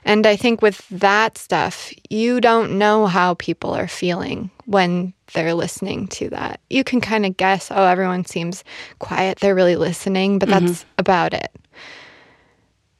[0.04, 5.54] and I think with that stuff, you don't know how people are feeling when they're
[5.54, 6.60] listening to that.
[6.68, 8.64] You can kind of guess, oh, everyone seems
[8.98, 10.90] quiet, they're really listening, but that's mm-hmm.
[10.98, 11.50] about it.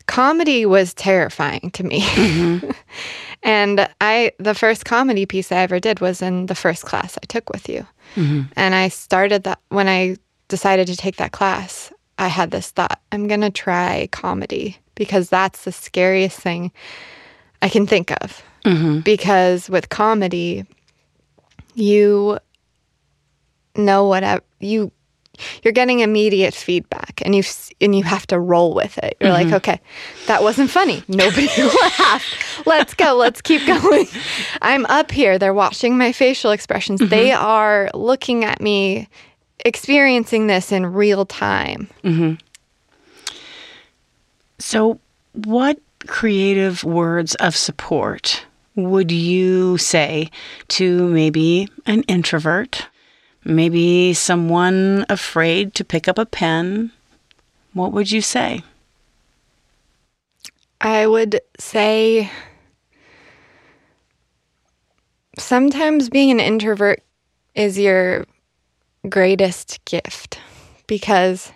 [0.07, 2.00] Comedy was terrifying to me.
[2.00, 2.70] Mm-hmm.
[3.42, 7.26] and I the first comedy piece I ever did was in the first class I
[7.26, 7.87] took with you.
[8.57, 10.16] And I started that when I
[10.48, 15.29] decided to take that class, I had this thought, I'm going to try comedy because
[15.29, 16.72] that's the scariest thing
[17.62, 18.42] I can think of.
[18.64, 19.00] Mm-hmm.
[19.00, 20.64] Because with comedy,
[21.74, 22.38] you
[23.77, 24.92] know what you
[25.62, 27.42] you're getting immediate feedback and you
[27.81, 29.16] and you have to roll with it.
[29.20, 29.57] You're like, mm-hmm.
[29.57, 29.81] okay,
[30.27, 31.03] that wasn't funny.
[31.09, 31.48] Nobody
[31.83, 32.66] laughed.
[32.66, 33.14] Let's go.
[33.14, 34.07] Let's keep going.
[34.62, 35.38] I'm up here.
[35.38, 37.00] They're watching my facial expressions.
[37.00, 37.11] Mm-hmm.
[37.11, 39.09] They are looking at me,
[39.64, 41.88] experiencing this in real time.
[42.03, 42.35] Mm-hmm.
[44.59, 45.00] So,
[45.33, 48.44] what creative words of support
[48.77, 50.31] would you say
[50.68, 52.87] to maybe an introvert,
[53.44, 56.92] maybe someone afraid to pick up a pen?
[57.72, 58.62] What would you say?
[60.81, 62.31] I would say
[65.38, 67.03] sometimes being an introvert
[67.55, 68.27] is your
[69.09, 70.38] greatest gift
[70.87, 71.53] because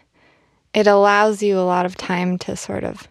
[0.74, 3.08] it allows you a lot of time to sort of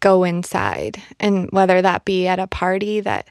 [0.00, 3.28] go inside and whether that be at a party that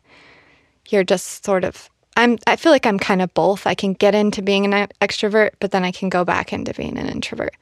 [0.90, 3.68] you're just sort of I'm I feel like I'm kind of both.
[3.68, 6.98] I can get into being an extrovert, but then I can go back into being
[6.98, 7.56] an introvert.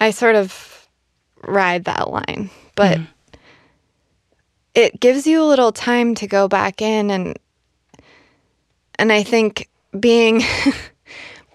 [0.00, 0.88] I sort of
[1.42, 3.38] ride that line, but mm-hmm.
[4.74, 7.38] it gives you a little time to go back in and
[8.98, 9.68] and I think
[9.98, 10.42] being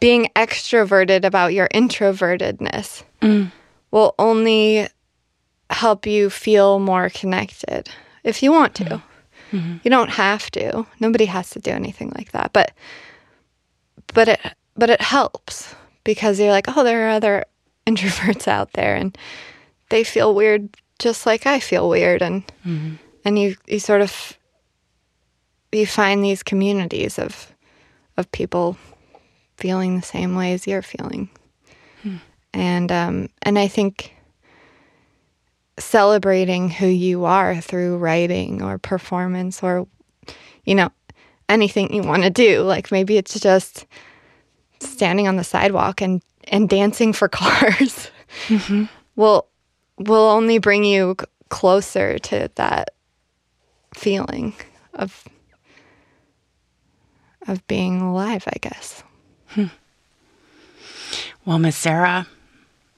[0.04, 3.50] being extroverted about your introvertedness mm.
[3.89, 4.86] will only
[5.70, 7.89] help you feel more connected
[8.26, 8.84] if you want to.
[8.84, 9.58] Mm-hmm.
[9.58, 9.78] Mm-hmm.
[9.82, 10.86] You don't have to.
[11.00, 12.52] Nobody has to do anything like that.
[12.52, 12.74] But
[14.13, 14.42] but it
[14.76, 17.46] but it helps because you're like, oh, there are other
[17.88, 19.18] introverts out there and
[19.88, 22.96] they feel weird just like I feel weird and mm-hmm.
[23.24, 24.38] and you you sort of
[25.72, 27.56] you find these communities of
[28.18, 28.78] of people
[29.63, 31.30] feeling the same way as you're feeling.
[32.54, 34.13] And um and I think
[35.80, 39.88] celebrating who you are through writing or performance or
[40.65, 40.89] you know
[41.47, 43.86] anything you want to do like maybe it's just
[44.80, 48.12] standing on the sidewalk and and dancing for cars
[49.15, 49.47] will
[49.97, 51.15] will only bring you
[51.49, 52.89] closer to that
[53.95, 54.54] feeling
[54.93, 55.23] of
[57.47, 59.04] of being alive, I guess.
[59.56, 59.66] Hmm.
[61.46, 62.28] Well, Miss Sarah,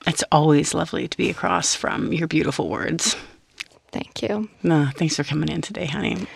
[0.08, 3.16] it's always lovely to be across from your beautiful words.
[3.92, 4.50] Thank you.
[4.62, 6.28] No, thanks for coming in today, honey.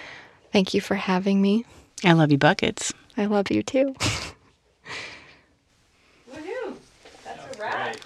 [0.51, 1.65] Thank you for having me.
[2.03, 2.93] I love you, buckets.
[3.17, 3.93] I love you too.
[6.33, 6.75] Woohoo!
[7.23, 7.87] That's a wrap.
[7.87, 7.99] Right,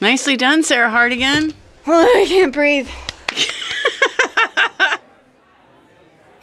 [0.00, 1.54] Nicely done, Sarah Hardigan.
[1.86, 2.88] I can't breathe.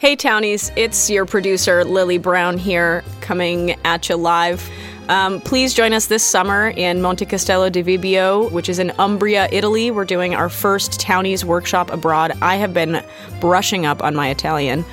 [0.06, 4.70] Hey, Townies, it's your producer, Lily Brown, here, coming at you live.
[5.08, 9.48] Um, please join us this summer in Monte Castello di Vibio, which is in Umbria,
[9.50, 9.90] Italy.
[9.90, 12.38] We're doing our first Townies workshop abroad.
[12.40, 13.02] I have been
[13.40, 14.84] brushing up on my Italian.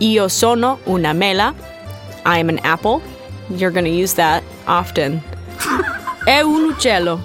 [0.00, 1.52] Io sono una mela.
[2.24, 3.02] I am an apple.
[3.50, 5.18] You're going to use that often.
[6.28, 7.20] È un uccello.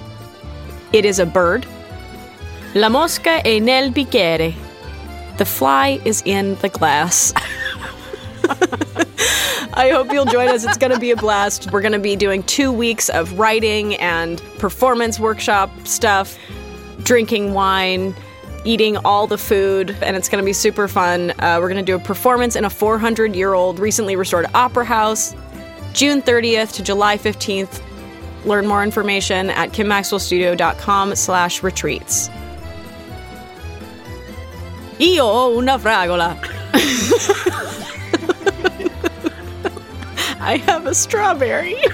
[0.92, 1.64] It is a bird.
[2.74, 4.65] La mosca è nel bicchiere.
[5.38, 7.32] The fly is in the glass.
[9.74, 10.64] I hope you'll join us.
[10.64, 11.70] It's going to be a blast.
[11.70, 16.38] We're going to be doing two weeks of writing and performance workshop stuff,
[17.02, 18.14] drinking wine,
[18.64, 21.32] eating all the food, and it's going to be super fun.
[21.32, 24.86] Uh, we're going to do a performance in a 400 year old recently restored opera
[24.86, 25.34] house,
[25.92, 27.82] June 30th to July 15th.
[28.46, 32.30] Learn more information at kimmaxwellstudio.com slash retreats.
[34.98, 36.38] Io ho una fragola.
[40.40, 41.76] I have a strawberry.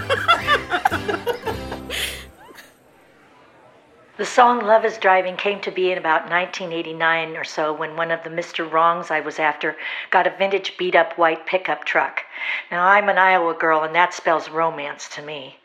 [4.19, 8.13] The song Love is Driving came to be in about 1989 or so when one
[8.13, 8.71] of the Mr.
[8.71, 9.77] Wrongs I was after
[10.11, 12.23] got a vintage beat up white pickup truck.
[12.71, 15.59] Now, I'm an Iowa girl, and that spells romance to me.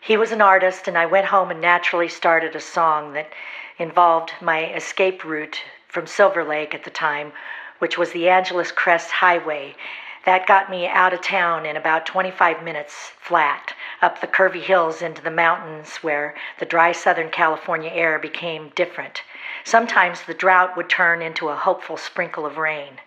[0.00, 3.32] He was an artist, and I went home and naturally started a song that
[3.78, 7.32] involved my escape route from Silver Lake at the time,
[7.78, 9.76] which was the Angeles Crest Highway.
[10.24, 15.02] That got me out of town in about 25 minutes flat, up the curvy hills
[15.02, 19.22] into the mountains where the dry Southern California air became different.
[19.64, 22.98] Sometimes the drought would turn into a hopeful sprinkle of rain.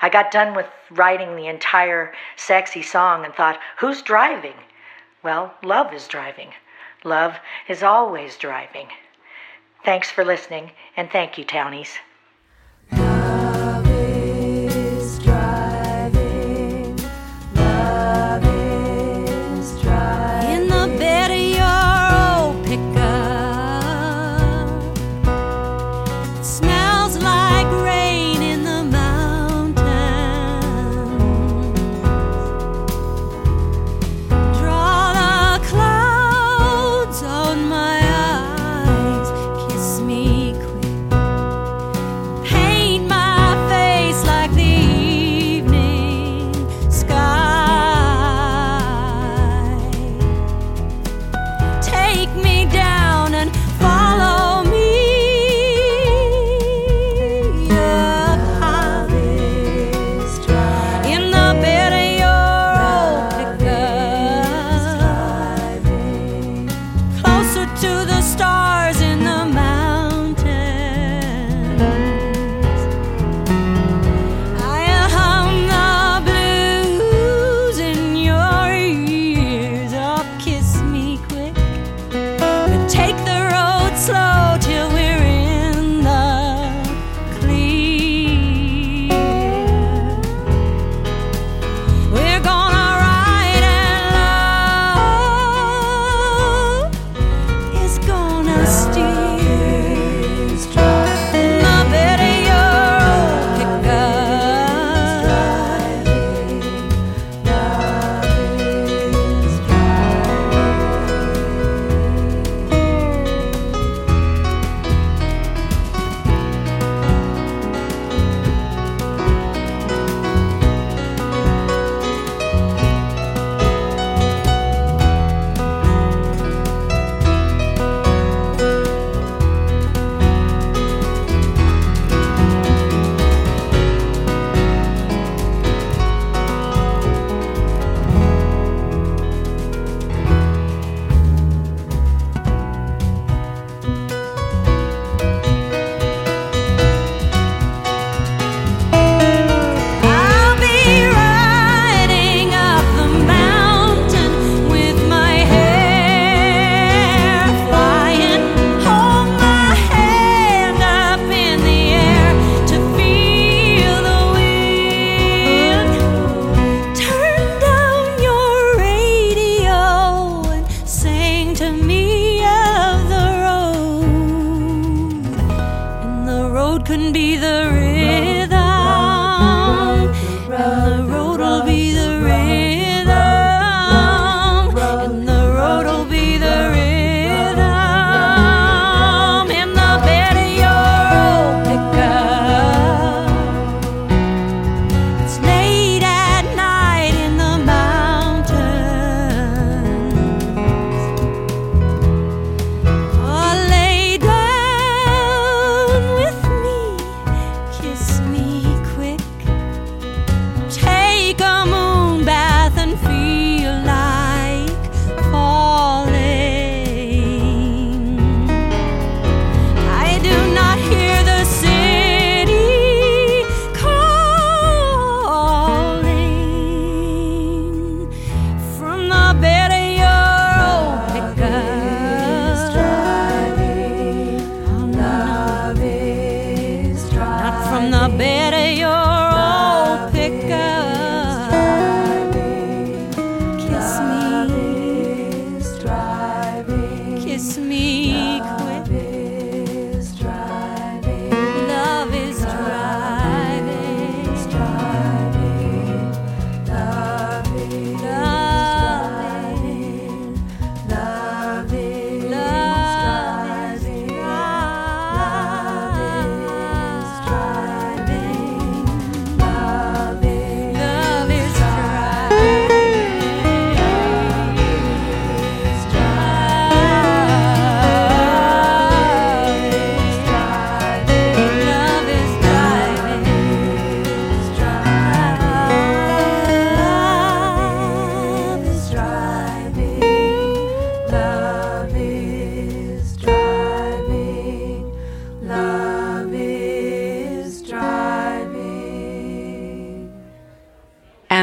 [0.00, 4.54] I got done with writing the entire sexy song and thought, who's driving?
[5.24, 6.52] Well, love is driving.
[7.02, 8.90] Love is always driving.
[9.84, 11.98] Thanks for listening, and thank you, Townies.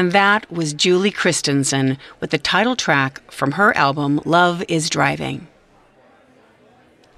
[0.06, 5.48] And that was Julie Christensen with the title track from her album Love is Driving.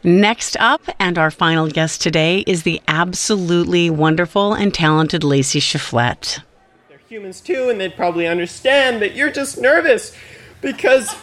[0.02, 6.40] Next up, and our final guest today, is the absolutely wonderful and talented Lacey Shiflett.
[6.88, 10.16] They're humans too, and they'd probably understand that you're just nervous
[10.62, 11.14] because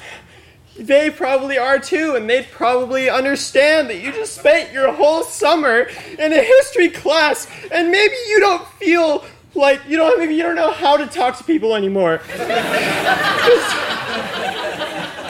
[0.77, 5.87] they probably are too, and they'd probably understand that you just spent your whole summer
[6.19, 9.25] in a history class, and maybe you don't feel
[9.55, 12.19] like you don't maybe you don't know how to talk to people anymore.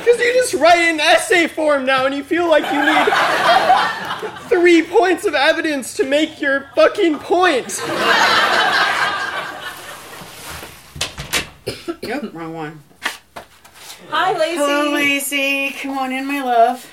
[0.06, 3.08] Because you just write an essay form now and you feel like you need
[4.50, 7.82] three points of evidence to make your fucking point.
[12.02, 12.84] Yep, wrong one.
[14.10, 14.56] Hi, Lacey.
[14.58, 15.72] Hello, Lacey.
[15.72, 16.92] Come on in, my love.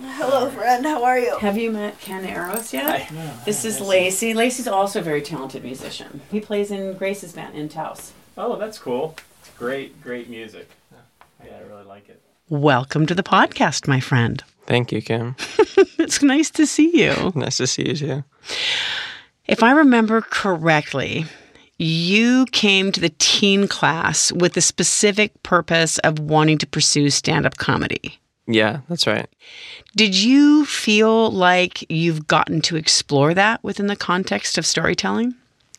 [0.00, 0.84] Hello, friend.
[0.84, 1.38] How are you?
[1.38, 3.08] Have you met Ken Eros yet?
[3.44, 4.34] This is Lacey.
[4.34, 6.20] Lacey's also a very talented musician.
[6.32, 8.12] He plays in Grace's band in Taos.
[8.36, 9.14] Oh, that's cool.
[9.40, 10.68] It's great, great music.
[11.44, 12.20] Yeah, I really like it.
[12.48, 14.42] Welcome to the podcast, my friend.
[14.66, 15.36] Thank you, Kim.
[15.96, 17.32] It's nice to see you.
[17.36, 18.24] nice to see you too.
[19.46, 21.24] If I remember correctly,
[21.78, 27.46] you came to the teen class with the specific purpose of wanting to pursue stand
[27.46, 28.18] up comedy.
[28.46, 29.28] Yeah, that's right.
[29.96, 35.34] Did you feel like you've gotten to explore that within the context of storytelling?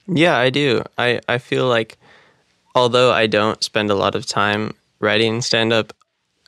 [0.07, 0.84] Yeah, I do.
[0.97, 1.97] I, I feel like
[2.74, 5.93] although I don't spend a lot of time writing stand up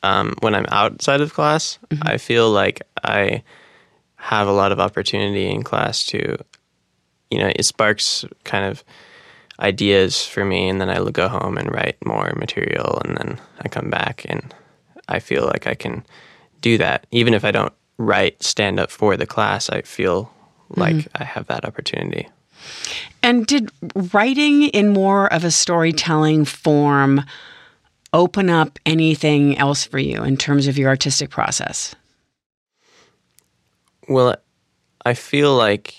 [0.03, 3.43] um, when I'm outside of class, I feel like I
[4.15, 6.37] have a lot of opportunity in class to,
[7.29, 8.83] you know, it sparks kind of
[9.59, 13.69] ideas for me, and then I go home and write more material, and then I
[13.69, 14.53] come back and
[15.09, 16.05] I feel like I can
[16.61, 17.05] do that.
[17.11, 20.31] Even if I don't write stand up for the class, I feel
[20.69, 21.21] like mm-hmm.
[21.21, 22.27] I have that opportunity.
[23.23, 23.69] And did
[24.13, 27.23] writing in more of a storytelling form
[28.13, 31.95] open up anything else for you in terms of your artistic process?
[34.09, 34.35] Well,
[35.05, 35.95] I feel like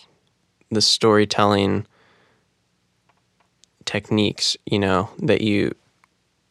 [0.70, 1.86] the storytelling
[3.84, 5.74] techniques, you know, that you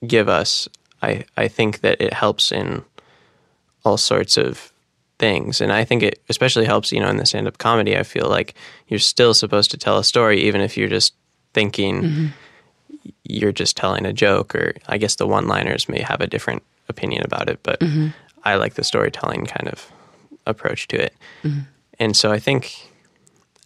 [0.05, 0.67] give us,
[1.01, 2.83] I, I think that it helps in
[3.83, 4.71] all sorts of
[5.19, 5.61] things.
[5.61, 7.97] And I think it especially helps, you know, in the stand up comedy.
[7.97, 8.53] I feel like
[8.87, 11.13] you're still supposed to tell a story, even if you're just
[11.53, 12.25] thinking mm-hmm.
[13.23, 16.63] you're just telling a joke, or I guess the one liners may have a different
[16.89, 18.09] opinion about it, but mm-hmm.
[18.43, 19.91] I like the storytelling kind of
[20.45, 21.15] approach to it.
[21.43, 21.61] Mm-hmm.
[21.99, 22.91] And so I think,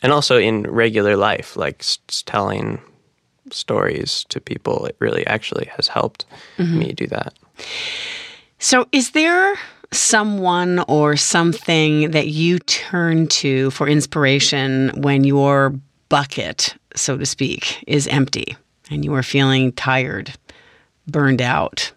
[0.01, 1.83] and also in regular life, like
[2.25, 2.79] telling
[3.53, 6.25] stories to people, it really actually has helped
[6.57, 7.33] me do that.
[8.59, 9.55] So, is there
[9.91, 15.73] someone or something that you turn to for inspiration when your
[16.09, 18.55] bucket, so to speak, is empty
[18.89, 20.33] and you are feeling tired,
[21.07, 21.91] burned out,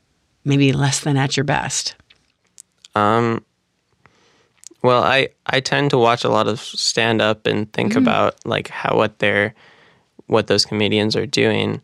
[0.44, 1.94] maybe less than at your best?
[2.94, 3.44] Um,
[4.82, 8.68] well, I, I tend to watch a lot of stand up and think about like
[8.68, 9.54] how what they're
[10.26, 11.80] what those comedians are doing.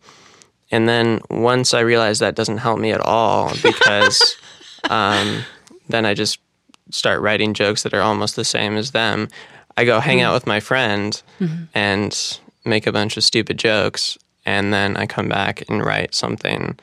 [0.71, 4.35] And then once I realize that doesn't help me at all because
[4.89, 5.43] um,
[5.89, 6.39] then I just
[6.89, 9.27] start writing jokes that are almost the same as them.
[9.77, 11.21] I go hang out with my friend
[11.73, 16.77] and make a bunch of stupid jokes, and then I come back and write something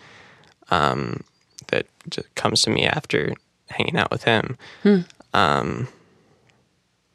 [0.70, 1.22] um,
[1.68, 1.86] that
[2.34, 3.32] comes to me after
[3.68, 4.56] hanging out with him.
[5.34, 5.88] Um,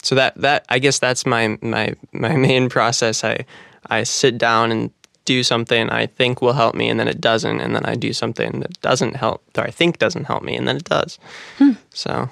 [0.04, 3.24] so that that I guess that's my my my main process.
[3.24, 3.46] I
[3.90, 4.92] I sit down and
[5.26, 8.12] do something I think will help me, and then it doesn't, and then I do
[8.14, 11.18] something that doesn't help, or I think doesn't help me, and then it does.
[11.58, 11.72] Hmm.
[11.92, 12.30] So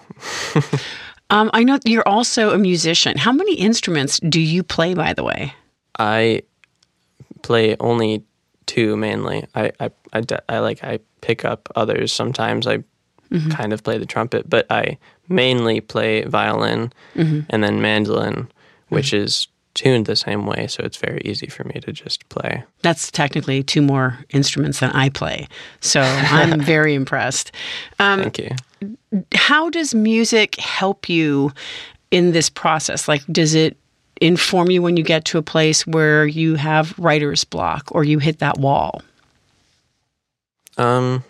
[1.32, 3.18] Um, I know you're also a musician.
[3.18, 5.54] How many instruments do you play, by the way?
[5.98, 6.44] I
[7.42, 8.24] play only
[8.66, 9.48] two mainly.
[9.56, 12.68] I I I, I like I pick up others sometimes.
[12.68, 12.80] I
[13.32, 13.50] mm-hmm.
[13.50, 14.98] kind of play the trumpet, but I
[15.30, 17.40] mainly play violin mm-hmm.
[17.50, 18.52] and then mandolin,
[18.90, 19.24] which mm-hmm.
[19.24, 22.64] is tuned the same way, so it's very easy for me to just play.
[22.82, 25.48] That's technically two more instruments than I play.
[25.80, 27.52] So I'm very impressed.
[28.00, 28.56] Um, Thank you.
[29.34, 31.52] how does music help you
[32.12, 33.08] in this process?
[33.08, 33.78] Like, does it
[34.20, 38.20] inform you when you get to a place where you have writer's block or you
[38.20, 39.02] hit that wall?
[40.78, 41.24] Um,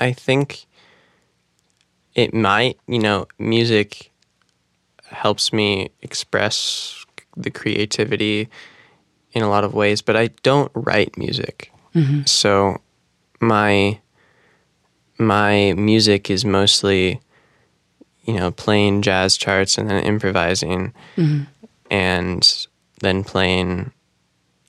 [0.00, 0.66] I think
[2.14, 2.78] it might.
[2.86, 4.11] You know, music
[5.12, 7.04] helps me express
[7.36, 8.48] the creativity
[9.32, 11.72] in a lot of ways, but I don't write music.
[11.94, 12.22] Mm-hmm.
[12.26, 12.80] So
[13.40, 13.98] my
[15.18, 17.20] my music is mostly,
[18.24, 21.44] you know, playing jazz charts and then improvising, mm-hmm.
[21.90, 22.66] and
[23.00, 23.92] then playing,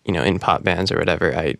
[0.05, 1.35] you know, in pop bands or whatever.
[1.35, 1.55] I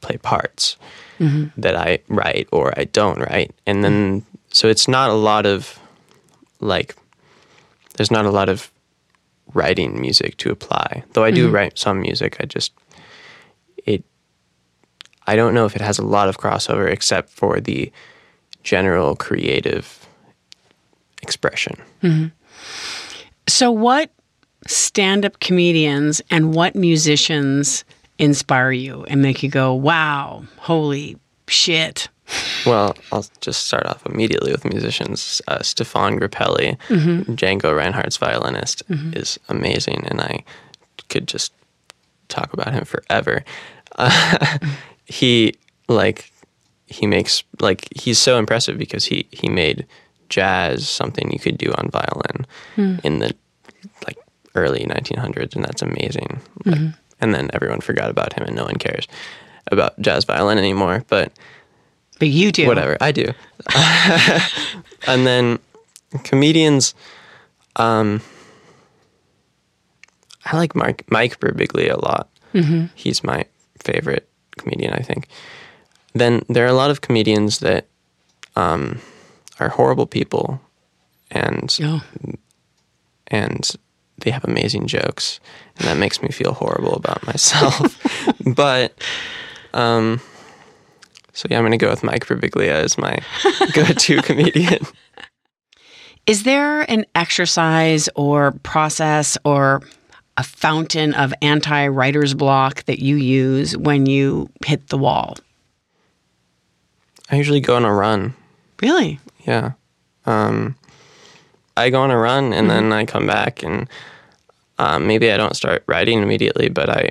[0.00, 0.76] play parts
[1.18, 1.60] mm-hmm.
[1.60, 5.78] that I write or I don't write, and then so it's not a lot of
[6.60, 6.96] like
[7.94, 8.70] there's not a lot of
[9.52, 11.04] writing music to apply.
[11.12, 11.54] Though I do mm-hmm.
[11.54, 12.72] write some music, I just
[13.84, 14.04] it
[15.26, 17.90] I don't know if it has a lot of crossover except for the
[18.62, 20.06] general creative
[21.22, 21.76] expression.
[22.02, 22.26] Mm-hmm.
[23.46, 24.10] So, what
[24.66, 27.84] stand up comedians and what musicians
[28.18, 31.18] inspire you and make you go, wow, holy
[31.48, 32.08] shit?
[32.64, 35.42] Well, I'll just start off immediately with musicians.
[35.46, 36.78] Uh, Stéphane Grappelli,
[37.36, 38.82] Django Reinhardt's violinist,
[39.14, 40.44] is amazing, and I
[41.10, 41.52] could just
[42.28, 43.44] talk about him forever.
[43.96, 44.58] Uh,
[45.04, 45.54] he
[45.88, 46.32] like
[46.86, 49.86] he makes like he's so impressive because he he made
[50.30, 52.46] jazz something you could do on violin
[53.04, 53.34] in the
[54.06, 54.16] like
[54.54, 56.40] early 1900s, and that's amazing.
[56.64, 56.78] Like,
[57.20, 59.06] and then everyone forgot about him, and no one cares
[59.70, 61.04] about jazz violin anymore.
[61.08, 61.32] But
[62.18, 62.66] But you do.
[62.66, 63.32] whatever i do
[65.06, 65.58] and then
[66.22, 66.94] comedians
[67.76, 68.20] um
[70.46, 72.28] i like mike mike birbiglia a lot
[72.94, 73.44] he's my
[73.82, 75.26] favorite comedian i think
[76.14, 77.86] then there are a lot of comedians that
[78.56, 79.00] um
[79.58, 80.60] are horrible people
[81.32, 82.02] and Oh.
[83.26, 83.68] and
[84.18, 85.40] they have amazing jokes
[85.78, 87.98] and that makes me feel horrible about myself
[88.54, 88.94] but
[89.74, 90.20] um
[91.32, 93.18] so yeah i'm gonna go with mike birbiglia as my
[93.74, 94.80] go-to comedian
[96.26, 99.82] Is there an exercise or process or
[100.38, 105.36] a fountain of anti writer's block that you use when you hit the wall?
[107.30, 108.34] i usually go on a run
[108.80, 109.18] Really?
[109.44, 109.72] yeah
[110.26, 110.76] um
[111.76, 113.88] i go on a run and then i come back and
[114.78, 117.10] um, maybe i don't start writing immediately but i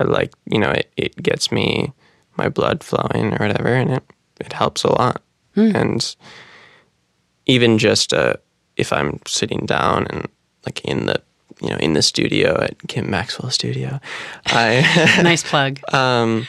[0.00, 1.92] i like you know it, it gets me
[2.36, 4.02] my blood flowing or whatever and it
[4.40, 5.22] it helps a lot
[5.74, 6.16] and
[7.46, 8.34] even just uh
[8.76, 10.28] if i'm sitting down and
[10.66, 11.20] like in the
[11.62, 14.00] you know in the studio at kim maxwell studio
[14.46, 14.82] i
[15.22, 15.78] Nice plug.
[15.94, 16.46] um,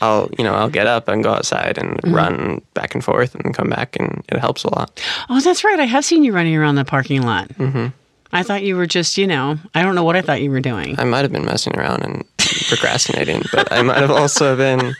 [0.00, 3.54] I'll you know I'll get up and go outside and run back and forth and
[3.54, 5.00] come back and it helps a lot.
[5.30, 5.78] Oh, that's right.
[5.78, 7.48] I have seen you running around the parking lot.
[7.48, 7.86] Mm-hmm.
[8.32, 10.60] I thought you were just, you know, I don't know what I thought you were
[10.60, 10.98] doing.
[10.98, 12.24] I might have been messing around and
[12.68, 14.94] procrastinating, but I might have also been,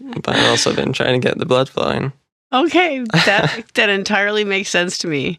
[0.00, 2.12] but I've also been trying to get the blood flowing.
[2.52, 5.38] Okay, that that entirely makes sense to me.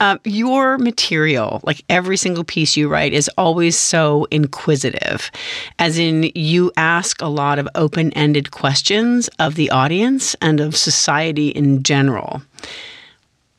[0.00, 5.30] Um, your material, like every single piece you write, is always so inquisitive,
[5.78, 11.48] as in you ask a lot of open-ended questions of the audience and of society
[11.48, 12.42] in general.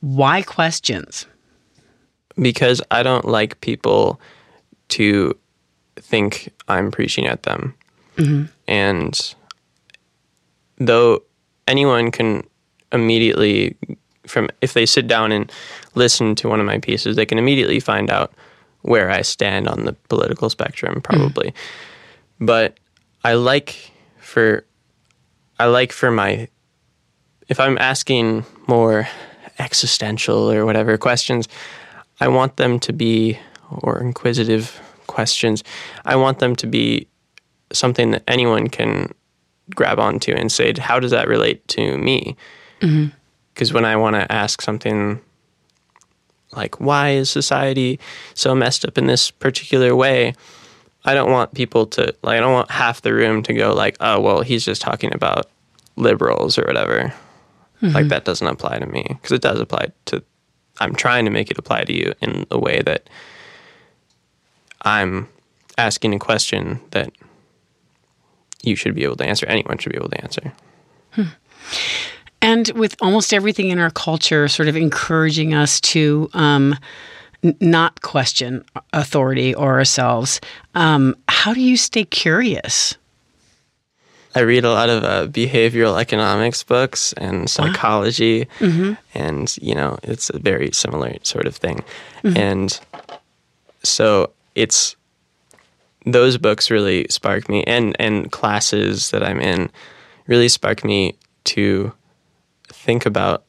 [0.02, 1.26] Why questions?
[2.42, 4.20] because I don't like people
[4.90, 5.38] to
[6.10, 7.76] think I'm preaching at them.
[8.18, 8.46] Mm-hmm.
[8.68, 9.36] And
[10.78, 11.24] though
[11.68, 12.44] anyone can
[12.92, 13.78] immediately
[14.26, 15.52] from if they sit down and
[15.96, 18.34] listen to one of my pieces, they can immediately find out
[18.82, 21.02] where I stand on the political spectrum mm-hmm.
[21.02, 21.54] probably.
[22.40, 22.78] But
[23.24, 24.66] I like for
[25.60, 26.48] I like for my
[27.48, 29.08] if I'm asking more
[29.58, 31.48] existential or whatever questions,
[32.20, 33.40] I want them to be,
[33.70, 34.80] or inquisitive
[35.20, 35.66] questions,
[36.06, 37.08] I want them to be
[37.74, 39.14] something that anyone can
[39.76, 42.38] grab onto and say, how does that relate to me?
[42.80, 43.08] Mm-hmm.
[43.54, 45.20] Because when I want to ask something
[46.54, 48.00] like, why is society
[48.34, 50.34] so messed up in this particular way?
[51.04, 53.98] I don't want people to, like, I don't want half the room to go, like,
[54.00, 55.50] oh, well, he's just talking about
[55.98, 57.14] liberals or whatever.
[57.82, 58.08] Like, mm-hmm.
[58.08, 59.06] that doesn't apply to me.
[59.10, 60.24] Because it does apply to
[60.80, 63.10] I'm trying to make it apply to you in a way that
[64.82, 65.28] I'm
[65.78, 67.12] asking a question that
[68.64, 69.46] you should be able to answer.
[69.48, 70.54] Anyone should be able to answer.
[72.42, 76.76] And with almost everything in our culture sort of encouraging us to um,
[77.44, 78.64] n- not question
[78.94, 80.40] authority or ourselves,
[80.74, 82.96] um, how do you stay curious?
[84.36, 88.48] I read a lot of uh, behavioral economics books and psychology,
[89.14, 91.84] and you know it's a very similar sort of thing.
[92.24, 92.80] And
[93.84, 94.96] so it's
[96.06, 99.70] those books really spark me, and and classes that I'm in
[100.28, 101.94] really spark me to
[102.68, 103.44] think about.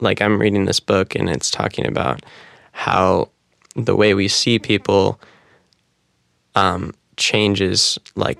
[0.00, 2.24] Like I'm reading this book, and it's talking about
[2.72, 3.30] how
[3.76, 5.20] the way we see people
[6.54, 8.38] um, changes, like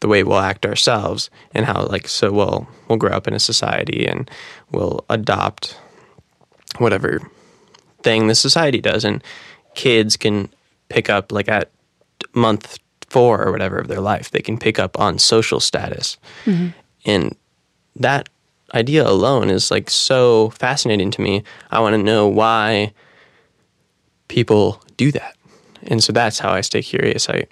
[0.00, 3.40] the way we'll act ourselves and how like so we'll we'll grow up in a
[3.40, 4.30] society and
[4.70, 5.78] we'll adopt
[6.78, 7.20] whatever
[8.02, 9.24] thing the society does and
[9.74, 10.48] kids can
[10.88, 11.70] pick up like at
[12.34, 12.78] month
[13.08, 14.30] four or whatever of their life.
[14.30, 16.16] They can pick up on social status.
[17.04, 17.36] And
[17.96, 18.28] that
[18.74, 21.42] idea alone is like so fascinating to me.
[21.70, 22.92] I want to know why
[24.28, 25.36] people do that.
[25.84, 27.28] And so that's how I stay curious.
[27.28, 27.46] I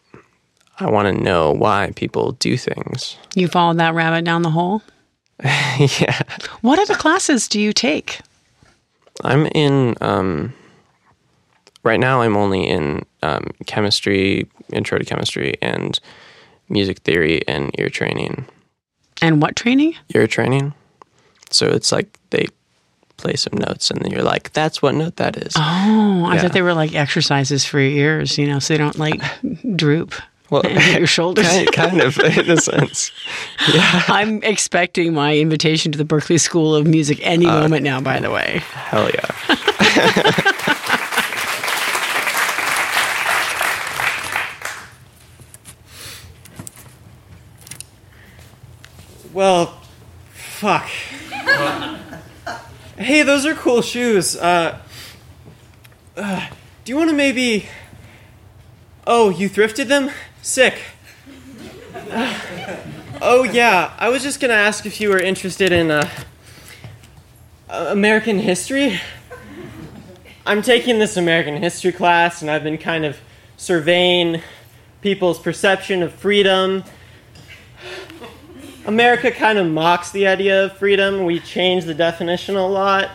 [0.79, 3.17] I want to know why people do things.
[3.35, 4.83] You followed that rabbit down the hole?
[5.43, 6.21] yeah.
[6.61, 8.21] What other classes do you take?
[9.25, 10.53] I'm in um
[11.87, 15.99] right now I'm only in um, chemistry, intro to chemistry and
[16.69, 18.45] music theory and ear training.
[19.23, 19.95] And what training?
[20.15, 20.75] Ear training.
[21.51, 22.47] So it's like they
[23.17, 25.55] play some notes and then you're like, that's what note that is.
[25.57, 28.99] Oh, I thought they were like exercises for your ears, you know, so they don't
[28.99, 29.23] like
[29.77, 30.13] droop
[30.51, 30.63] Well,
[30.99, 31.47] your shoulders.
[31.47, 33.11] kind, kind of in a sense.
[33.73, 34.03] Yeah.
[34.09, 38.19] I'm expecting my invitation to the Berklee School of Music any Uh, moment now, by
[38.21, 38.61] the way.
[38.73, 39.31] Hell yeah.
[49.37, 49.79] Well,
[50.33, 50.85] fuck.
[52.97, 54.35] hey, those are cool shoes.
[54.35, 54.81] Uh,
[56.17, 56.49] uh,
[56.87, 57.69] do you want to maybe?
[59.07, 60.11] Oh, you thrifted them?
[60.41, 60.81] Sick.
[62.11, 62.35] Uh,
[63.21, 66.09] oh yeah, I was just gonna ask if you were interested in uh,
[67.69, 68.99] American history.
[70.47, 73.19] I'm taking this American history class, and I've been kind of
[73.59, 74.41] surveying
[75.03, 76.85] people's perception of freedom
[78.87, 81.25] America kind of mocks the idea of freedom.
[81.25, 83.11] We change the definition a lot.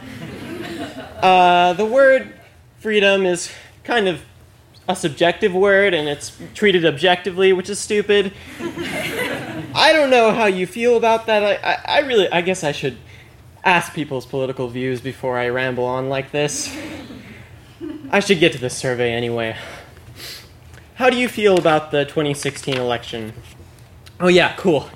[1.21, 2.33] Uh, the word
[2.79, 3.49] freedom is
[3.85, 4.21] kind of
[4.89, 8.33] a subjective word and it's treated objectively, which is stupid.
[9.73, 11.41] I don't know how you feel about that.
[11.41, 12.97] I, I, I really, I guess I should
[13.63, 16.75] ask people's political views before I ramble on like this.
[18.09, 19.55] I should get to this survey anyway.
[20.95, 23.31] How do you feel about the 2016 election?
[24.19, 24.89] Oh, yeah, cool.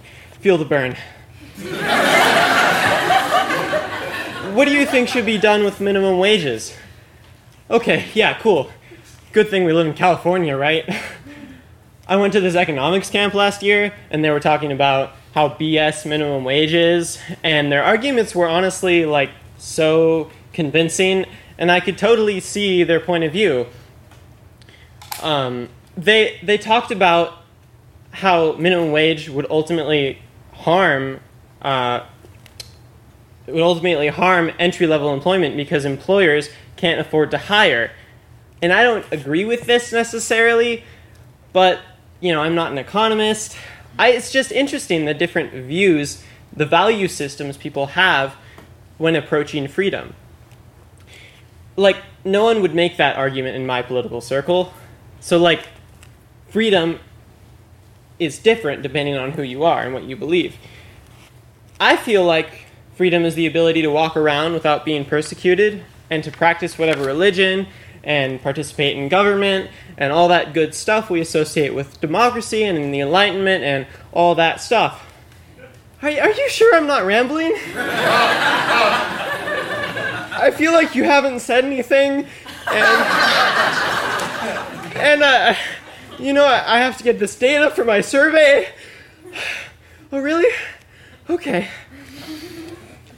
[0.45, 0.95] Feel the burn.
[4.53, 6.77] what do you think should be done with minimum wages?
[7.67, 8.69] Okay, yeah, cool.
[9.33, 10.87] Good thing we live in California, right?
[12.07, 16.05] I went to this economics camp last year, and they were talking about how BS
[16.05, 21.25] minimum wage is, and their arguments were honestly like so convincing,
[21.57, 23.65] and I could totally see their point of view.
[25.23, 27.33] Um, they they talked about
[28.11, 30.19] how minimum wage would ultimately
[30.65, 31.19] harm
[31.61, 32.03] uh,
[33.45, 37.91] would ultimately harm entry level employment because employers can't afford to hire.
[38.63, 40.83] And I don't agree with this necessarily,
[41.53, 41.81] but
[42.19, 43.55] you know, I'm not an economist.
[43.99, 48.35] I, it's just interesting the different views, the value systems people have
[48.97, 50.15] when approaching freedom.
[51.75, 54.73] Like, no one would make that argument in my political circle.
[55.19, 55.67] So, like,
[56.49, 56.99] freedom
[58.19, 60.55] is different depending on who you are and what you believe.
[61.79, 66.31] I feel like freedom is the ability to walk around without being persecuted and to
[66.31, 67.67] practice whatever religion
[68.03, 72.99] and participate in government and all that good stuff we associate with democracy and the
[72.99, 75.01] Enlightenment and all that stuff.
[76.01, 77.53] Are, are you sure I'm not rambling?
[80.37, 82.27] I feel like you haven't said anything,
[82.67, 82.85] and
[84.97, 85.55] and uh,
[86.19, 88.67] you know I I have to get this data for my survey.
[90.11, 90.51] Oh really?
[91.29, 91.67] Okay.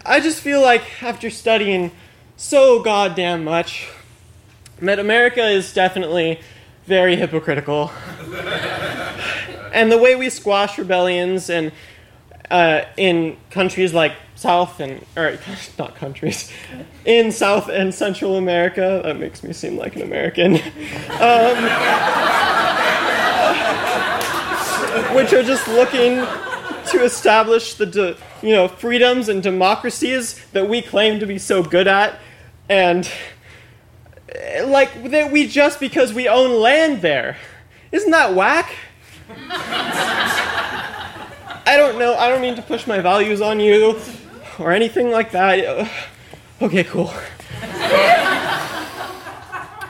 [0.06, 1.92] I just feel like after studying
[2.38, 3.90] so goddamn much,
[4.82, 6.40] that America is definitely
[6.86, 7.92] very hypocritical.
[9.74, 11.72] and the way we squash rebellions and
[12.50, 15.38] uh, in countries like South and or
[15.78, 16.52] not countries
[17.06, 19.02] in South and Central America.
[19.04, 20.56] That makes me seem like an American.
[20.56, 21.58] Um,
[25.16, 26.26] which are just looking
[26.88, 31.64] to establish the de, you know freedoms and democracies that we claim to be so
[31.64, 32.20] good at,
[32.70, 33.10] and
[34.66, 37.38] like that we just because we own land there.
[37.92, 38.76] Isn't that whack?
[41.70, 42.16] I don't know.
[42.16, 44.00] I don't mean to push my values on you
[44.60, 45.90] or anything like that.
[46.62, 47.14] Okay, cool.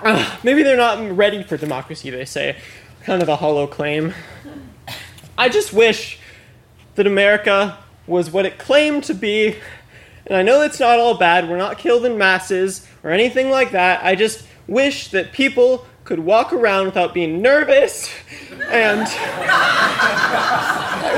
[0.03, 2.57] Ugh, maybe they're not ready for democracy, they say.
[3.07, 4.13] Kind of a hollow claim.
[5.37, 6.19] I just wish
[6.95, 9.55] that America was what it claimed to be.
[10.25, 11.49] And I know it's not all bad.
[11.49, 14.03] We're not killed in masses or anything like that.
[14.03, 18.09] I just wish that people could walk around without being nervous
[18.65, 19.07] and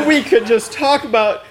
[0.07, 1.43] we could just talk about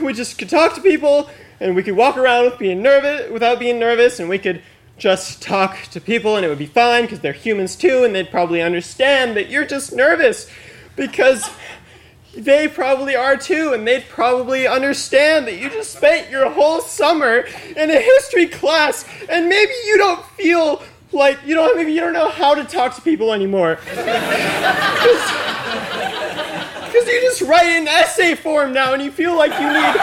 [0.00, 1.28] we just could talk to people
[1.60, 4.62] and we could walk around with being nervous without being nervous and we could
[4.96, 8.30] just talk to people and it would be fine because they're humans too and they'd
[8.30, 10.48] probably understand that you're just nervous
[10.96, 11.50] because
[12.36, 17.46] they probably are too and they'd probably understand that you just spent your whole summer
[17.76, 20.82] in a history class and maybe you don't feel
[21.12, 23.78] like you don't maybe you don't know how to talk to people anymore
[26.94, 29.96] because you just write an essay form now and you feel like you need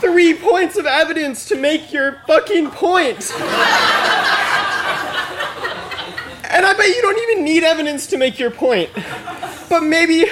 [0.00, 3.32] three points of evidence to make your fucking point.
[6.50, 8.88] And I bet you don't even need evidence to make your point.
[9.68, 10.26] But maybe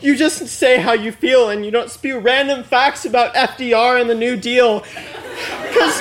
[0.00, 4.10] you just say how you feel and you don't spew random facts about FDR and
[4.10, 4.80] the New Deal.
[4.80, 6.00] Because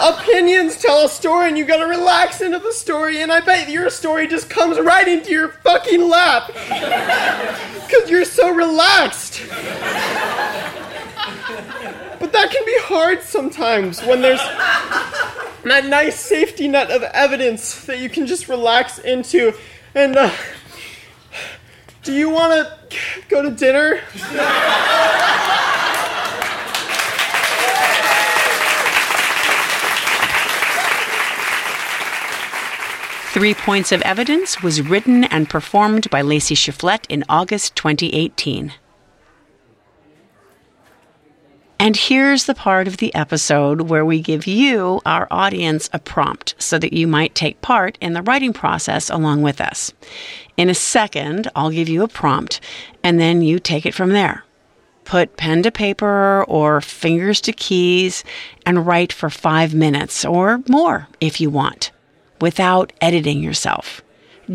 [0.00, 3.90] opinions tell a story and you gotta relax into the story, and I bet your
[3.90, 6.50] story just comes right into your fucking lap.
[7.90, 9.42] Because you're so relaxed.
[12.20, 14.38] But that can be hard sometimes when there's
[15.64, 19.54] that nice safety net of evidence that you can just relax into.
[19.96, 20.30] And, uh,
[22.04, 24.00] do you want to go to dinner?
[33.40, 38.74] Three Points of Evidence was written and performed by Lacey Shiflett in August 2018.
[41.78, 46.54] And here's the part of the episode where we give you, our audience, a prompt
[46.58, 49.90] so that you might take part in the writing process along with us.
[50.58, 52.60] In a second, I'll give you a prompt,
[53.02, 54.44] and then you take it from there.
[55.04, 58.22] Put pen to paper or fingers to keys
[58.66, 61.90] and write for five minutes or more if you want,
[62.40, 64.02] without editing yourself.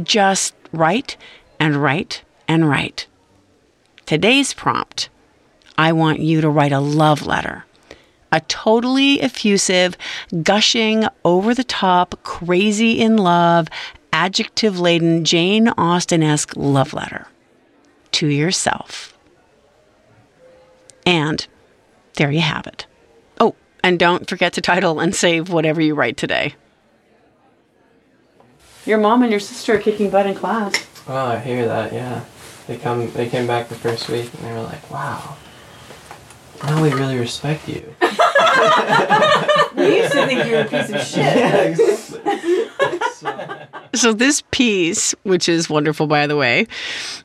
[0.04, 1.18] Just write
[1.60, 3.08] and write and write.
[4.06, 5.10] Today's prompt
[5.78, 7.66] I want you to write a love letter.
[8.32, 9.98] A totally effusive,
[10.44, 13.68] gushing, over the top, crazy in love,
[14.12, 17.28] adjective laden, Jane Austen esque love letter
[18.14, 19.18] to yourself.
[21.06, 21.46] And
[22.16, 22.86] there you have it.
[23.40, 26.56] Oh, and don't forget to title and save whatever you write today.
[28.86, 30.74] Your mom and your sister are kicking butt in class.
[31.08, 31.94] Oh, I hear that.
[31.94, 32.24] Yeah,
[32.68, 33.12] they come.
[33.12, 35.38] They came back the first week and they were like, "Wow,
[36.64, 37.96] now we really respect you."
[39.76, 41.78] We used to think you were a piece of shit.
[43.94, 46.68] So this piece, which is wonderful by the way,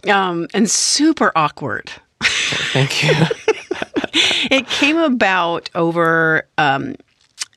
[0.08, 1.92] um, and super awkward.
[2.72, 3.12] Thank you.
[4.50, 6.96] it came about over um,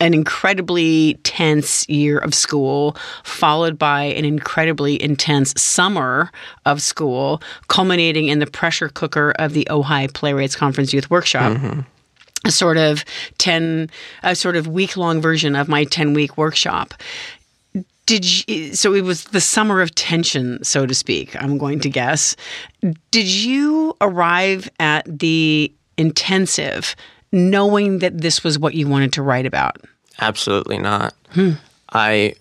[0.04, 6.30] an incredibly tense year of school, followed by an incredibly intense summer
[6.66, 11.58] of school, culminating in the pressure cooker of the Ojai Playwrights Conference Youth Workshop.
[12.46, 13.06] A sort of
[13.38, 13.90] ten,
[14.24, 16.94] a sort of week long version of my ten week workshop.
[18.06, 21.42] Did you, so it was the summer of tension, so to speak.
[21.42, 22.36] I'm going to guess.
[23.12, 26.98] Did you arrive at the intensive
[27.32, 29.78] knowing that this was what you wanted to write about?
[30.20, 31.14] Absolutely not.
[31.30, 31.54] Hmm.
[31.92, 32.36] I,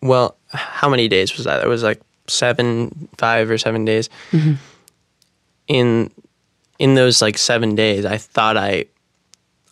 [0.00, 1.62] well, how many days was that?
[1.62, 4.08] It was like seven, five or seven days.
[4.32, 4.54] Mm-hmm.
[5.68, 6.10] In
[6.78, 8.86] in those like seven days, I thought I,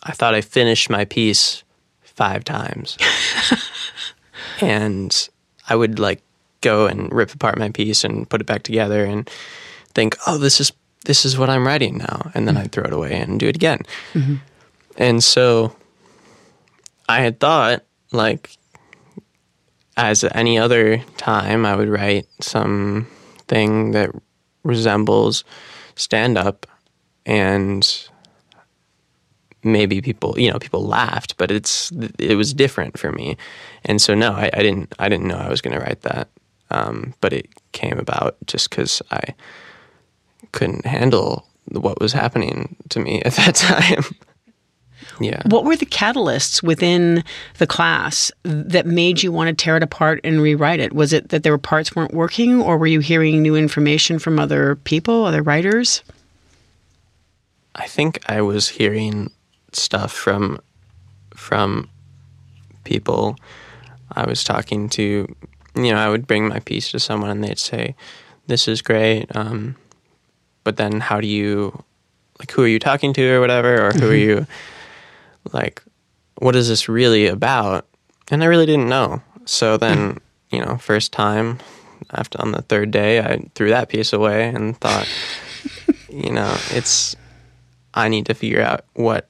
[0.03, 1.63] I thought I finished my piece
[2.03, 2.97] five times,
[4.61, 5.29] and
[5.67, 6.21] I would like
[6.61, 9.29] go and rip apart my piece and put it back together and
[9.93, 10.71] think, oh, this is
[11.05, 12.61] this is what I'm writing now, and then hmm.
[12.61, 13.79] I'd throw it away and do it again.
[14.13, 14.35] Mm-hmm.
[14.97, 15.75] And so
[17.09, 18.55] I had thought, like,
[19.97, 24.11] as any other time, I would write something that
[24.63, 25.43] resembles
[25.95, 26.67] stand up,
[27.25, 28.07] and
[29.63, 33.37] maybe people, you know, people laughed, but it's it was different for me,
[33.83, 36.29] and so no, I, I didn't I didn't know I was going to write that,
[36.69, 39.33] um, but it came about just because I
[40.51, 44.03] couldn't handle what was happening to me at that time.
[45.19, 45.41] Yeah.
[45.45, 47.23] What were the catalysts within
[47.57, 50.93] the class that made you want to tear it apart and rewrite it?
[50.93, 54.39] Was it that there were parts weren't working, or were you hearing new information from
[54.39, 56.03] other people, other writers?
[57.75, 59.31] I think I was hearing
[59.73, 60.59] stuff from
[61.35, 61.89] from
[62.83, 63.37] people.
[64.11, 65.03] I was talking to,
[65.75, 67.95] you know, I would bring my piece to someone and they'd say,
[68.47, 69.75] "This is great," um,
[70.63, 71.83] but then how do you,
[72.39, 74.47] like, who are you talking to or whatever, or who are you,
[75.53, 75.83] like,
[76.39, 77.87] what is this really about?
[78.31, 79.21] And I really didn't know.
[79.45, 80.19] So then, mm.
[80.51, 81.59] you know, first time
[82.11, 85.07] after on the third day, I threw that piece away and thought,
[86.09, 87.15] you know, it's
[87.93, 89.27] I need to figure out what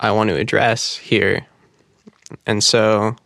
[0.00, 1.46] I want to address here.
[2.46, 3.16] and so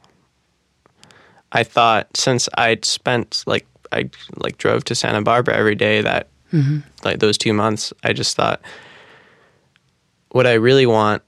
[1.53, 6.28] I thought since I'd spent like I like drove to Santa Barbara every day that
[6.53, 6.80] mm-hmm.
[7.05, 8.61] like those two months, I just thought
[10.30, 11.22] what I really want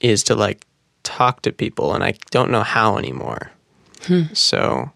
[0.00, 0.66] is to like
[1.02, 3.50] talk to people, and I don't know how anymore.
[4.02, 4.24] Hmm.
[4.32, 4.90] So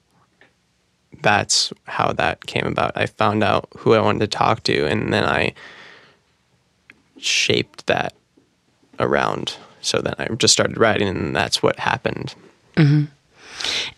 [1.23, 2.93] that's how that came about.
[2.97, 5.55] I found out who I wanted to talk to, and then I
[7.19, 8.15] shaped that
[8.99, 9.57] around.
[9.81, 12.35] So then I just started writing, and that's what happened.
[12.77, 13.05] Mm-hmm.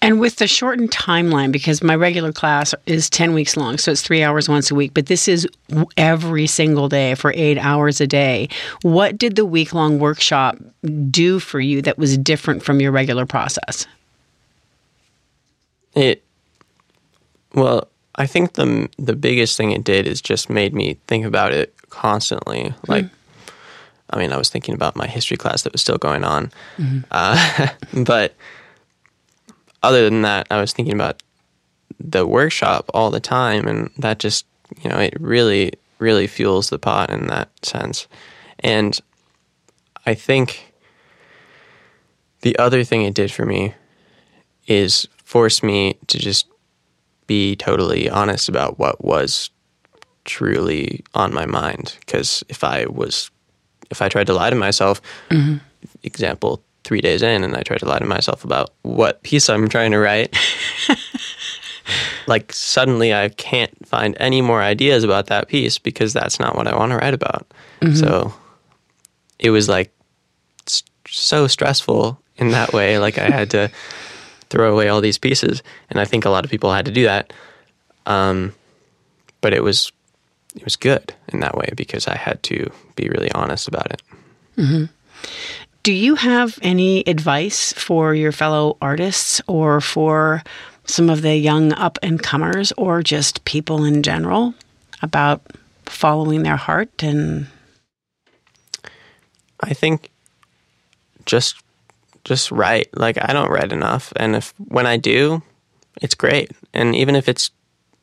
[0.00, 4.02] And with the shortened timeline, because my regular class is 10 weeks long, so it's
[4.02, 5.48] three hours once a week, but this is
[5.96, 8.48] every single day for eight hours a day.
[8.82, 10.56] What did the week long workshop
[11.10, 13.86] do for you that was different from your regular process?
[15.94, 16.22] It
[17.54, 21.52] well, I think the the biggest thing it did is just made me think about
[21.52, 22.74] it constantly.
[22.86, 23.06] Like,
[24.10, 26.52] I mean, I was thinking about my history class that was still going on,
[27.10, 28.34] uh, but
[29.82, 31.22] other than that, I was thinking about
[31.98, 34.46] the workshop all the time, and that just
[34.82, 38.06] you know it really really fuels the pot in that sense,
[38.60, 39.00] and
[40.04, 40.72] I think
[42.42, 43.74] the other thing it did for me
[44.66, 46.46] is force me to just
[47.26, 49.50] be totally honest about what was
[50.24, 51.96] truly on my mind.
[52.00, 53.30] Because if i was
[53.90, 55.00] if i tried to lie to myself
[55.30, 55.56] mm-hmm.
[56.02, 59.68] example three days in and i tried to lie to myself about what piece i'm
[59.68, 60.34] trying to write.
[62.28, 66.66] Like suddenly i can't find any more ideas about that piece because that's not what
[66.66, 67.46] i want to write about.
[67.94, 68.34] So
[69.38, 69.92] it was like
[70.66, 73.70] s- so stressful in that way like i had to
[74.50, 77.04] throw away all these pieces and i think a lot of people had to do
[77.04, 77.32] that.
[78.06, 78.52] Um,
[79.40, 79.92] but it was
[80.56, 84.02] it was good in that way because i had to be really honest about it
[85.86, 90.42] Do you have any advice for your fellow artists or for
[90.84, 94.52] some of the young up and comers or just people in general
[95.00, 95.42] about
[95.84, 97.46] following their heart and
[99.60, 100.10] i think
[101.24, 101.62] just
[102.24, 102.88] just write.
[102.92, 104.12] Like i don't write enough.
[104.16, 105.40] And if when i do
[106.02, 106.50] it's great.
[106.74, 107.52] And even if it's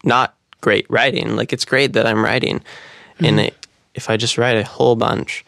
[0.06, 2.64] not great writing like it's great that i'm writing.
[3.20, 3.40] And mm-hmm.
[3.40, 5.44] it, if i just write a whole bunch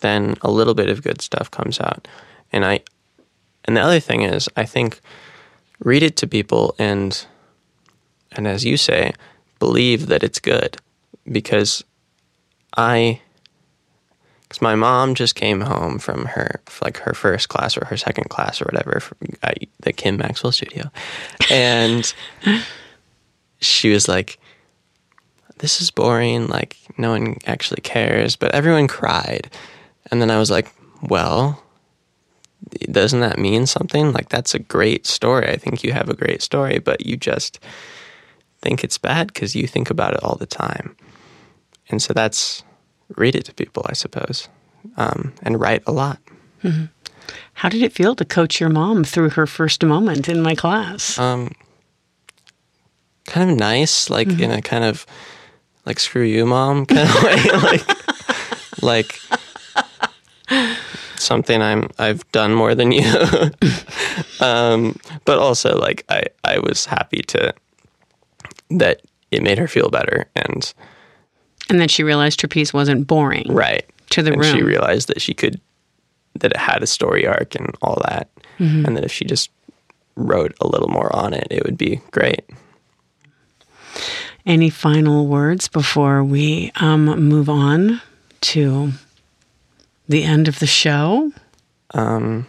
[0.00, 2.06] then a little bit of good stuff comes out
[2.52, 2.80] and i
[3.64, 5.00] and the other thing is i think
[5.80, 7.26] read it to people and
[8.32, 9.12] and as you say
[9.58, 10.76] believe that it's good
[11.30, 11.84] because
[12.76, 13.20] i
[14.50, 18.28] because my mom just came home from her like her first class or her second
[18.30, 20.90] class or whatever from uh, the Kim Maxwell studio,
[21.52, 22.12] and
[23.60, 24.40] she was like,
[25.58, 26.48] "This is boring.
[26.48, 29.48] Like no one actually cares, but everyone cried."
[30.10, 31.62] And then I was like, "Well."
[32.92, 34.12] Doesn't that mean something?
[34.12, 35.48] Like, that's a great story.
[35.48, 37.58] I think you have a great story, but you just
[38.60, 40.94] think it's bad because you think about it all the time.
[41.88, 42.62] And so that's
[43.16, 44.48] read it to people, I suppose,
[44.96, 46.18] um, and write a lot.
[47.54, 51.18] how did it feel to coach your mom through her first moment in my class?
[51.18, 51.52] Um,
[53.26, 55.06] kind of nice, like in a kind of
[55.86, 59.20] like screw you, mom kind of way, like like
[61.16, 63.04] something I'm I've done more than you.
[64.40, 67.54] um, but also like I I was happy to
[68.70, 70.72] that it made her feel better and
[71.68, 73.46] and then she realized her piece wasn't boring.
[73.52, 75.60] right To the and she realized that she could
[76.38, 78.28] that it had a story arc and all that
[78.58, 79.50] and that if she just
[80.16, 82.44] wrote a little more on it it would be great
[84.46, 88.00] Any final words before we um, move on
[88.42, 88.92] to
[90.10, 91.30] the end of the show?
[91.94, 92.46] um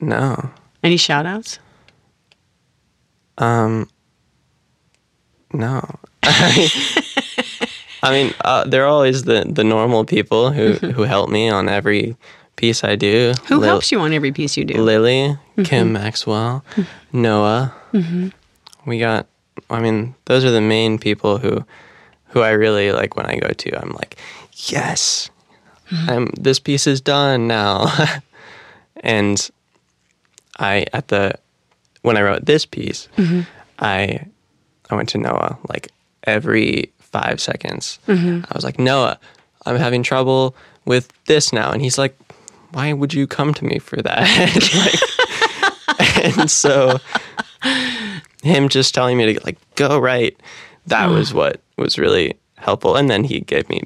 [0.00, 0.50] no
[0.84, 1.58] Any shout outs?
[3.38, 3.88] um
[5.52, 5.80] no
[8.02, 12.16] i mean uh, they're always the the normal people who who help me on every
[12.56, 14.80] piece i do Who Lil- helps you on every piece you do?
[14.82, 16.64] Lily, Kim Maxwell,
[17.12, 17.72] Noah.
[18.86, 19.26] We got.
[19.68, 21.64] I mean, those are the main people who,
[22.32, 23.16] who I really like.
[23.16, 24.16] When I go to, I'm like,
[24.72, 25.28] yes,
[25.90, 26.10] Mm-hmm.
[26.10, 26.26] I'm.
[26.38, 27.86] This piece is done now,
[29.00, 29.50] and
[30.58, 31.34] I at the
[32.02, 33.42] when I wrote this piece, mm-hmm.
[33.78, 34.26] I
[34.90, 35.92] I went to Noah like
[36.24, 37.98] every five seconds.
[38.06, 38.44] Mm-hmm.
[38.50, 39.18] I was like, Noah,
[39.64, 42.16] I'm having trouble with this now, and he's like,
[42.72, 45.00] why would you come to me for that?
[45.96, 46.98] like, and so
[48.42, 50.36] him just telling me to like go right,
[50.86, 52.96] that was what was really helpful.
[52.96, 53.82] And then he gave me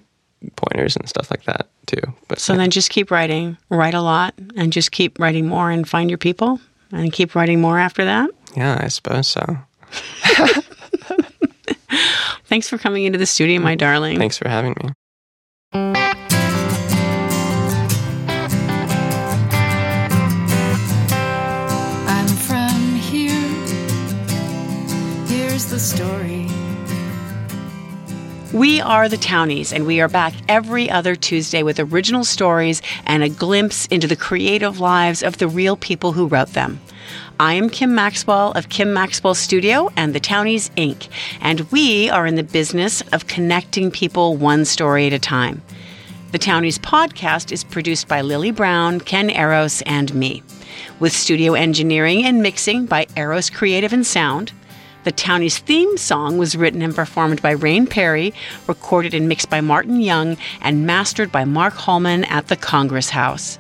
[0.57, 2.01] pointers and stuff like that too.
[2.29, 5.89] But So then just keep writing, write a lot, and just keep writing more and
[5.89, 6.61] find your people
[6.93, 8.31] and keep writing more after that.
[8.57, 9.59] yeah, I suppose so.
[12.45, 14.19] Thanks for coming into the studio, my darling.
[14.19, 14.91] Thanks for having me.
[22.13, 23.31] I'm from here.
[25.29, 26.30] Here's the story.
[28.53, 33.23] We are the Townies, and we are back every other Tuesday with original stories and
[33.23, 36.81] a glimpse into the creative lives of the real people who wrote them.
[37.39, 41.07] I am Kim Maxwell of Kim Maxwell Studio and the Townies Inc.,
[41.41, 45.63] and we are in the business of connecting people one story at a time.
[46.33, 50.43] The Townies podcast is produced by Lily Brown, Ken Eros, and me,
[50.99, 54.51] with studio engineering and mixing by Eros Creative and Sound.
[55.03, 58.35] The Townies theme song was written and performed by Rain Perry,
[58.67, 63.59] recorded and mixed by Martin Young, and mastered by Mark Hallman at the Congress House.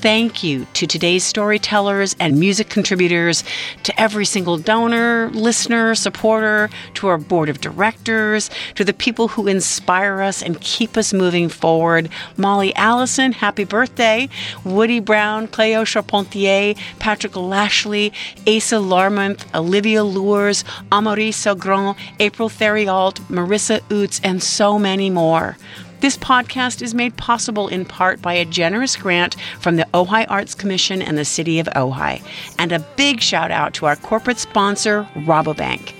[0.00, 3.42] Thank you to today's storytellers and music contributors,
[3.82, 9.48] to every single donor, listener, supporter, to our board of directors, to the people who
[9.48, 12.10] inspire us and keep us moving forward.
[12.36, 14.28] Molly Allison, happy birthday.
[14.62, 18.12] Woody Brown, Cleo Charpentier, Patrick Lashley,
[18.46, 25.56] Asa Larmonth, Olivia Lures, Amaury Selgrand, April Theriault, Marissa Oots, and so many more.
[26.00, 30.54] This podcast is made possible in part by a generous grant from the Ojai Arts
[30.54, 32.22] Commission and the City of Ojai.
[32.58, 35.92] And a big shout out to our corporate sponsor, Rabobank.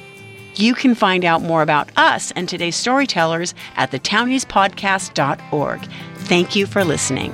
[0.55, 5.81] You can find out more about us and today's storytellers at thetowniespodcast.org.
[6.17, 7.33] Thank you for listening.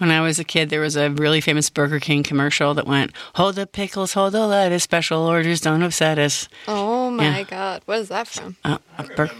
[0.00, 3.12] When I was a kid, there was a really famous Burger King commercial that went,
[3.34, 6.48] Hold the pickles, hold the lettuce, special orders don't upset us.
[6.66, 7.42] Oh my Yeah.
[7.42, 7.82] God.
[7.84, 8.56] What is that from?
[8.64, 9.30] Uh, a bur-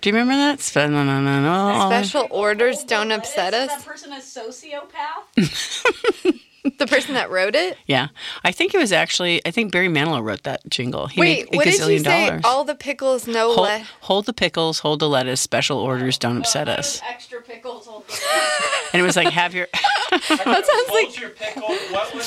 [0.00, 0.60] Do you remember that?
[0.60, 1.86] Spe- no, no, no, no.
[1.90, 3.68] Special orders don't upset us.
[3.68, 5.36] That person a sociopath?
[6.78, 7.78] The person that wrote it?
[7.86, 8.08] Yeah,
[8.44, 9.40] I think it was actually.
[9.46, 11.06] I think Barry Manilow wrote that jingle.
[11.06, 12.26] He Wait, made a what did you say?
[12.26, 12.42] dollars.
[12.44, 15.40] All the pickles, no hold, le- hold the pickles, hold the lettuce.
[15.40, 17.00] Special orders don't upset us.
[17.08, 17.86] Extra pickles.
[17.86, 18.04] Hold
[18.92, 19.68] And it was like, have your.
[20.10, 21.68] That sounds like your pickle.
[21.92, 22.26] What was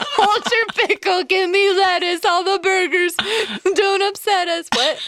[0.00, 3.14] hold your pickle, give me lettuce, all the burgers
[3.74, 4.68] don't upset us.
[4.74, 5.00] What?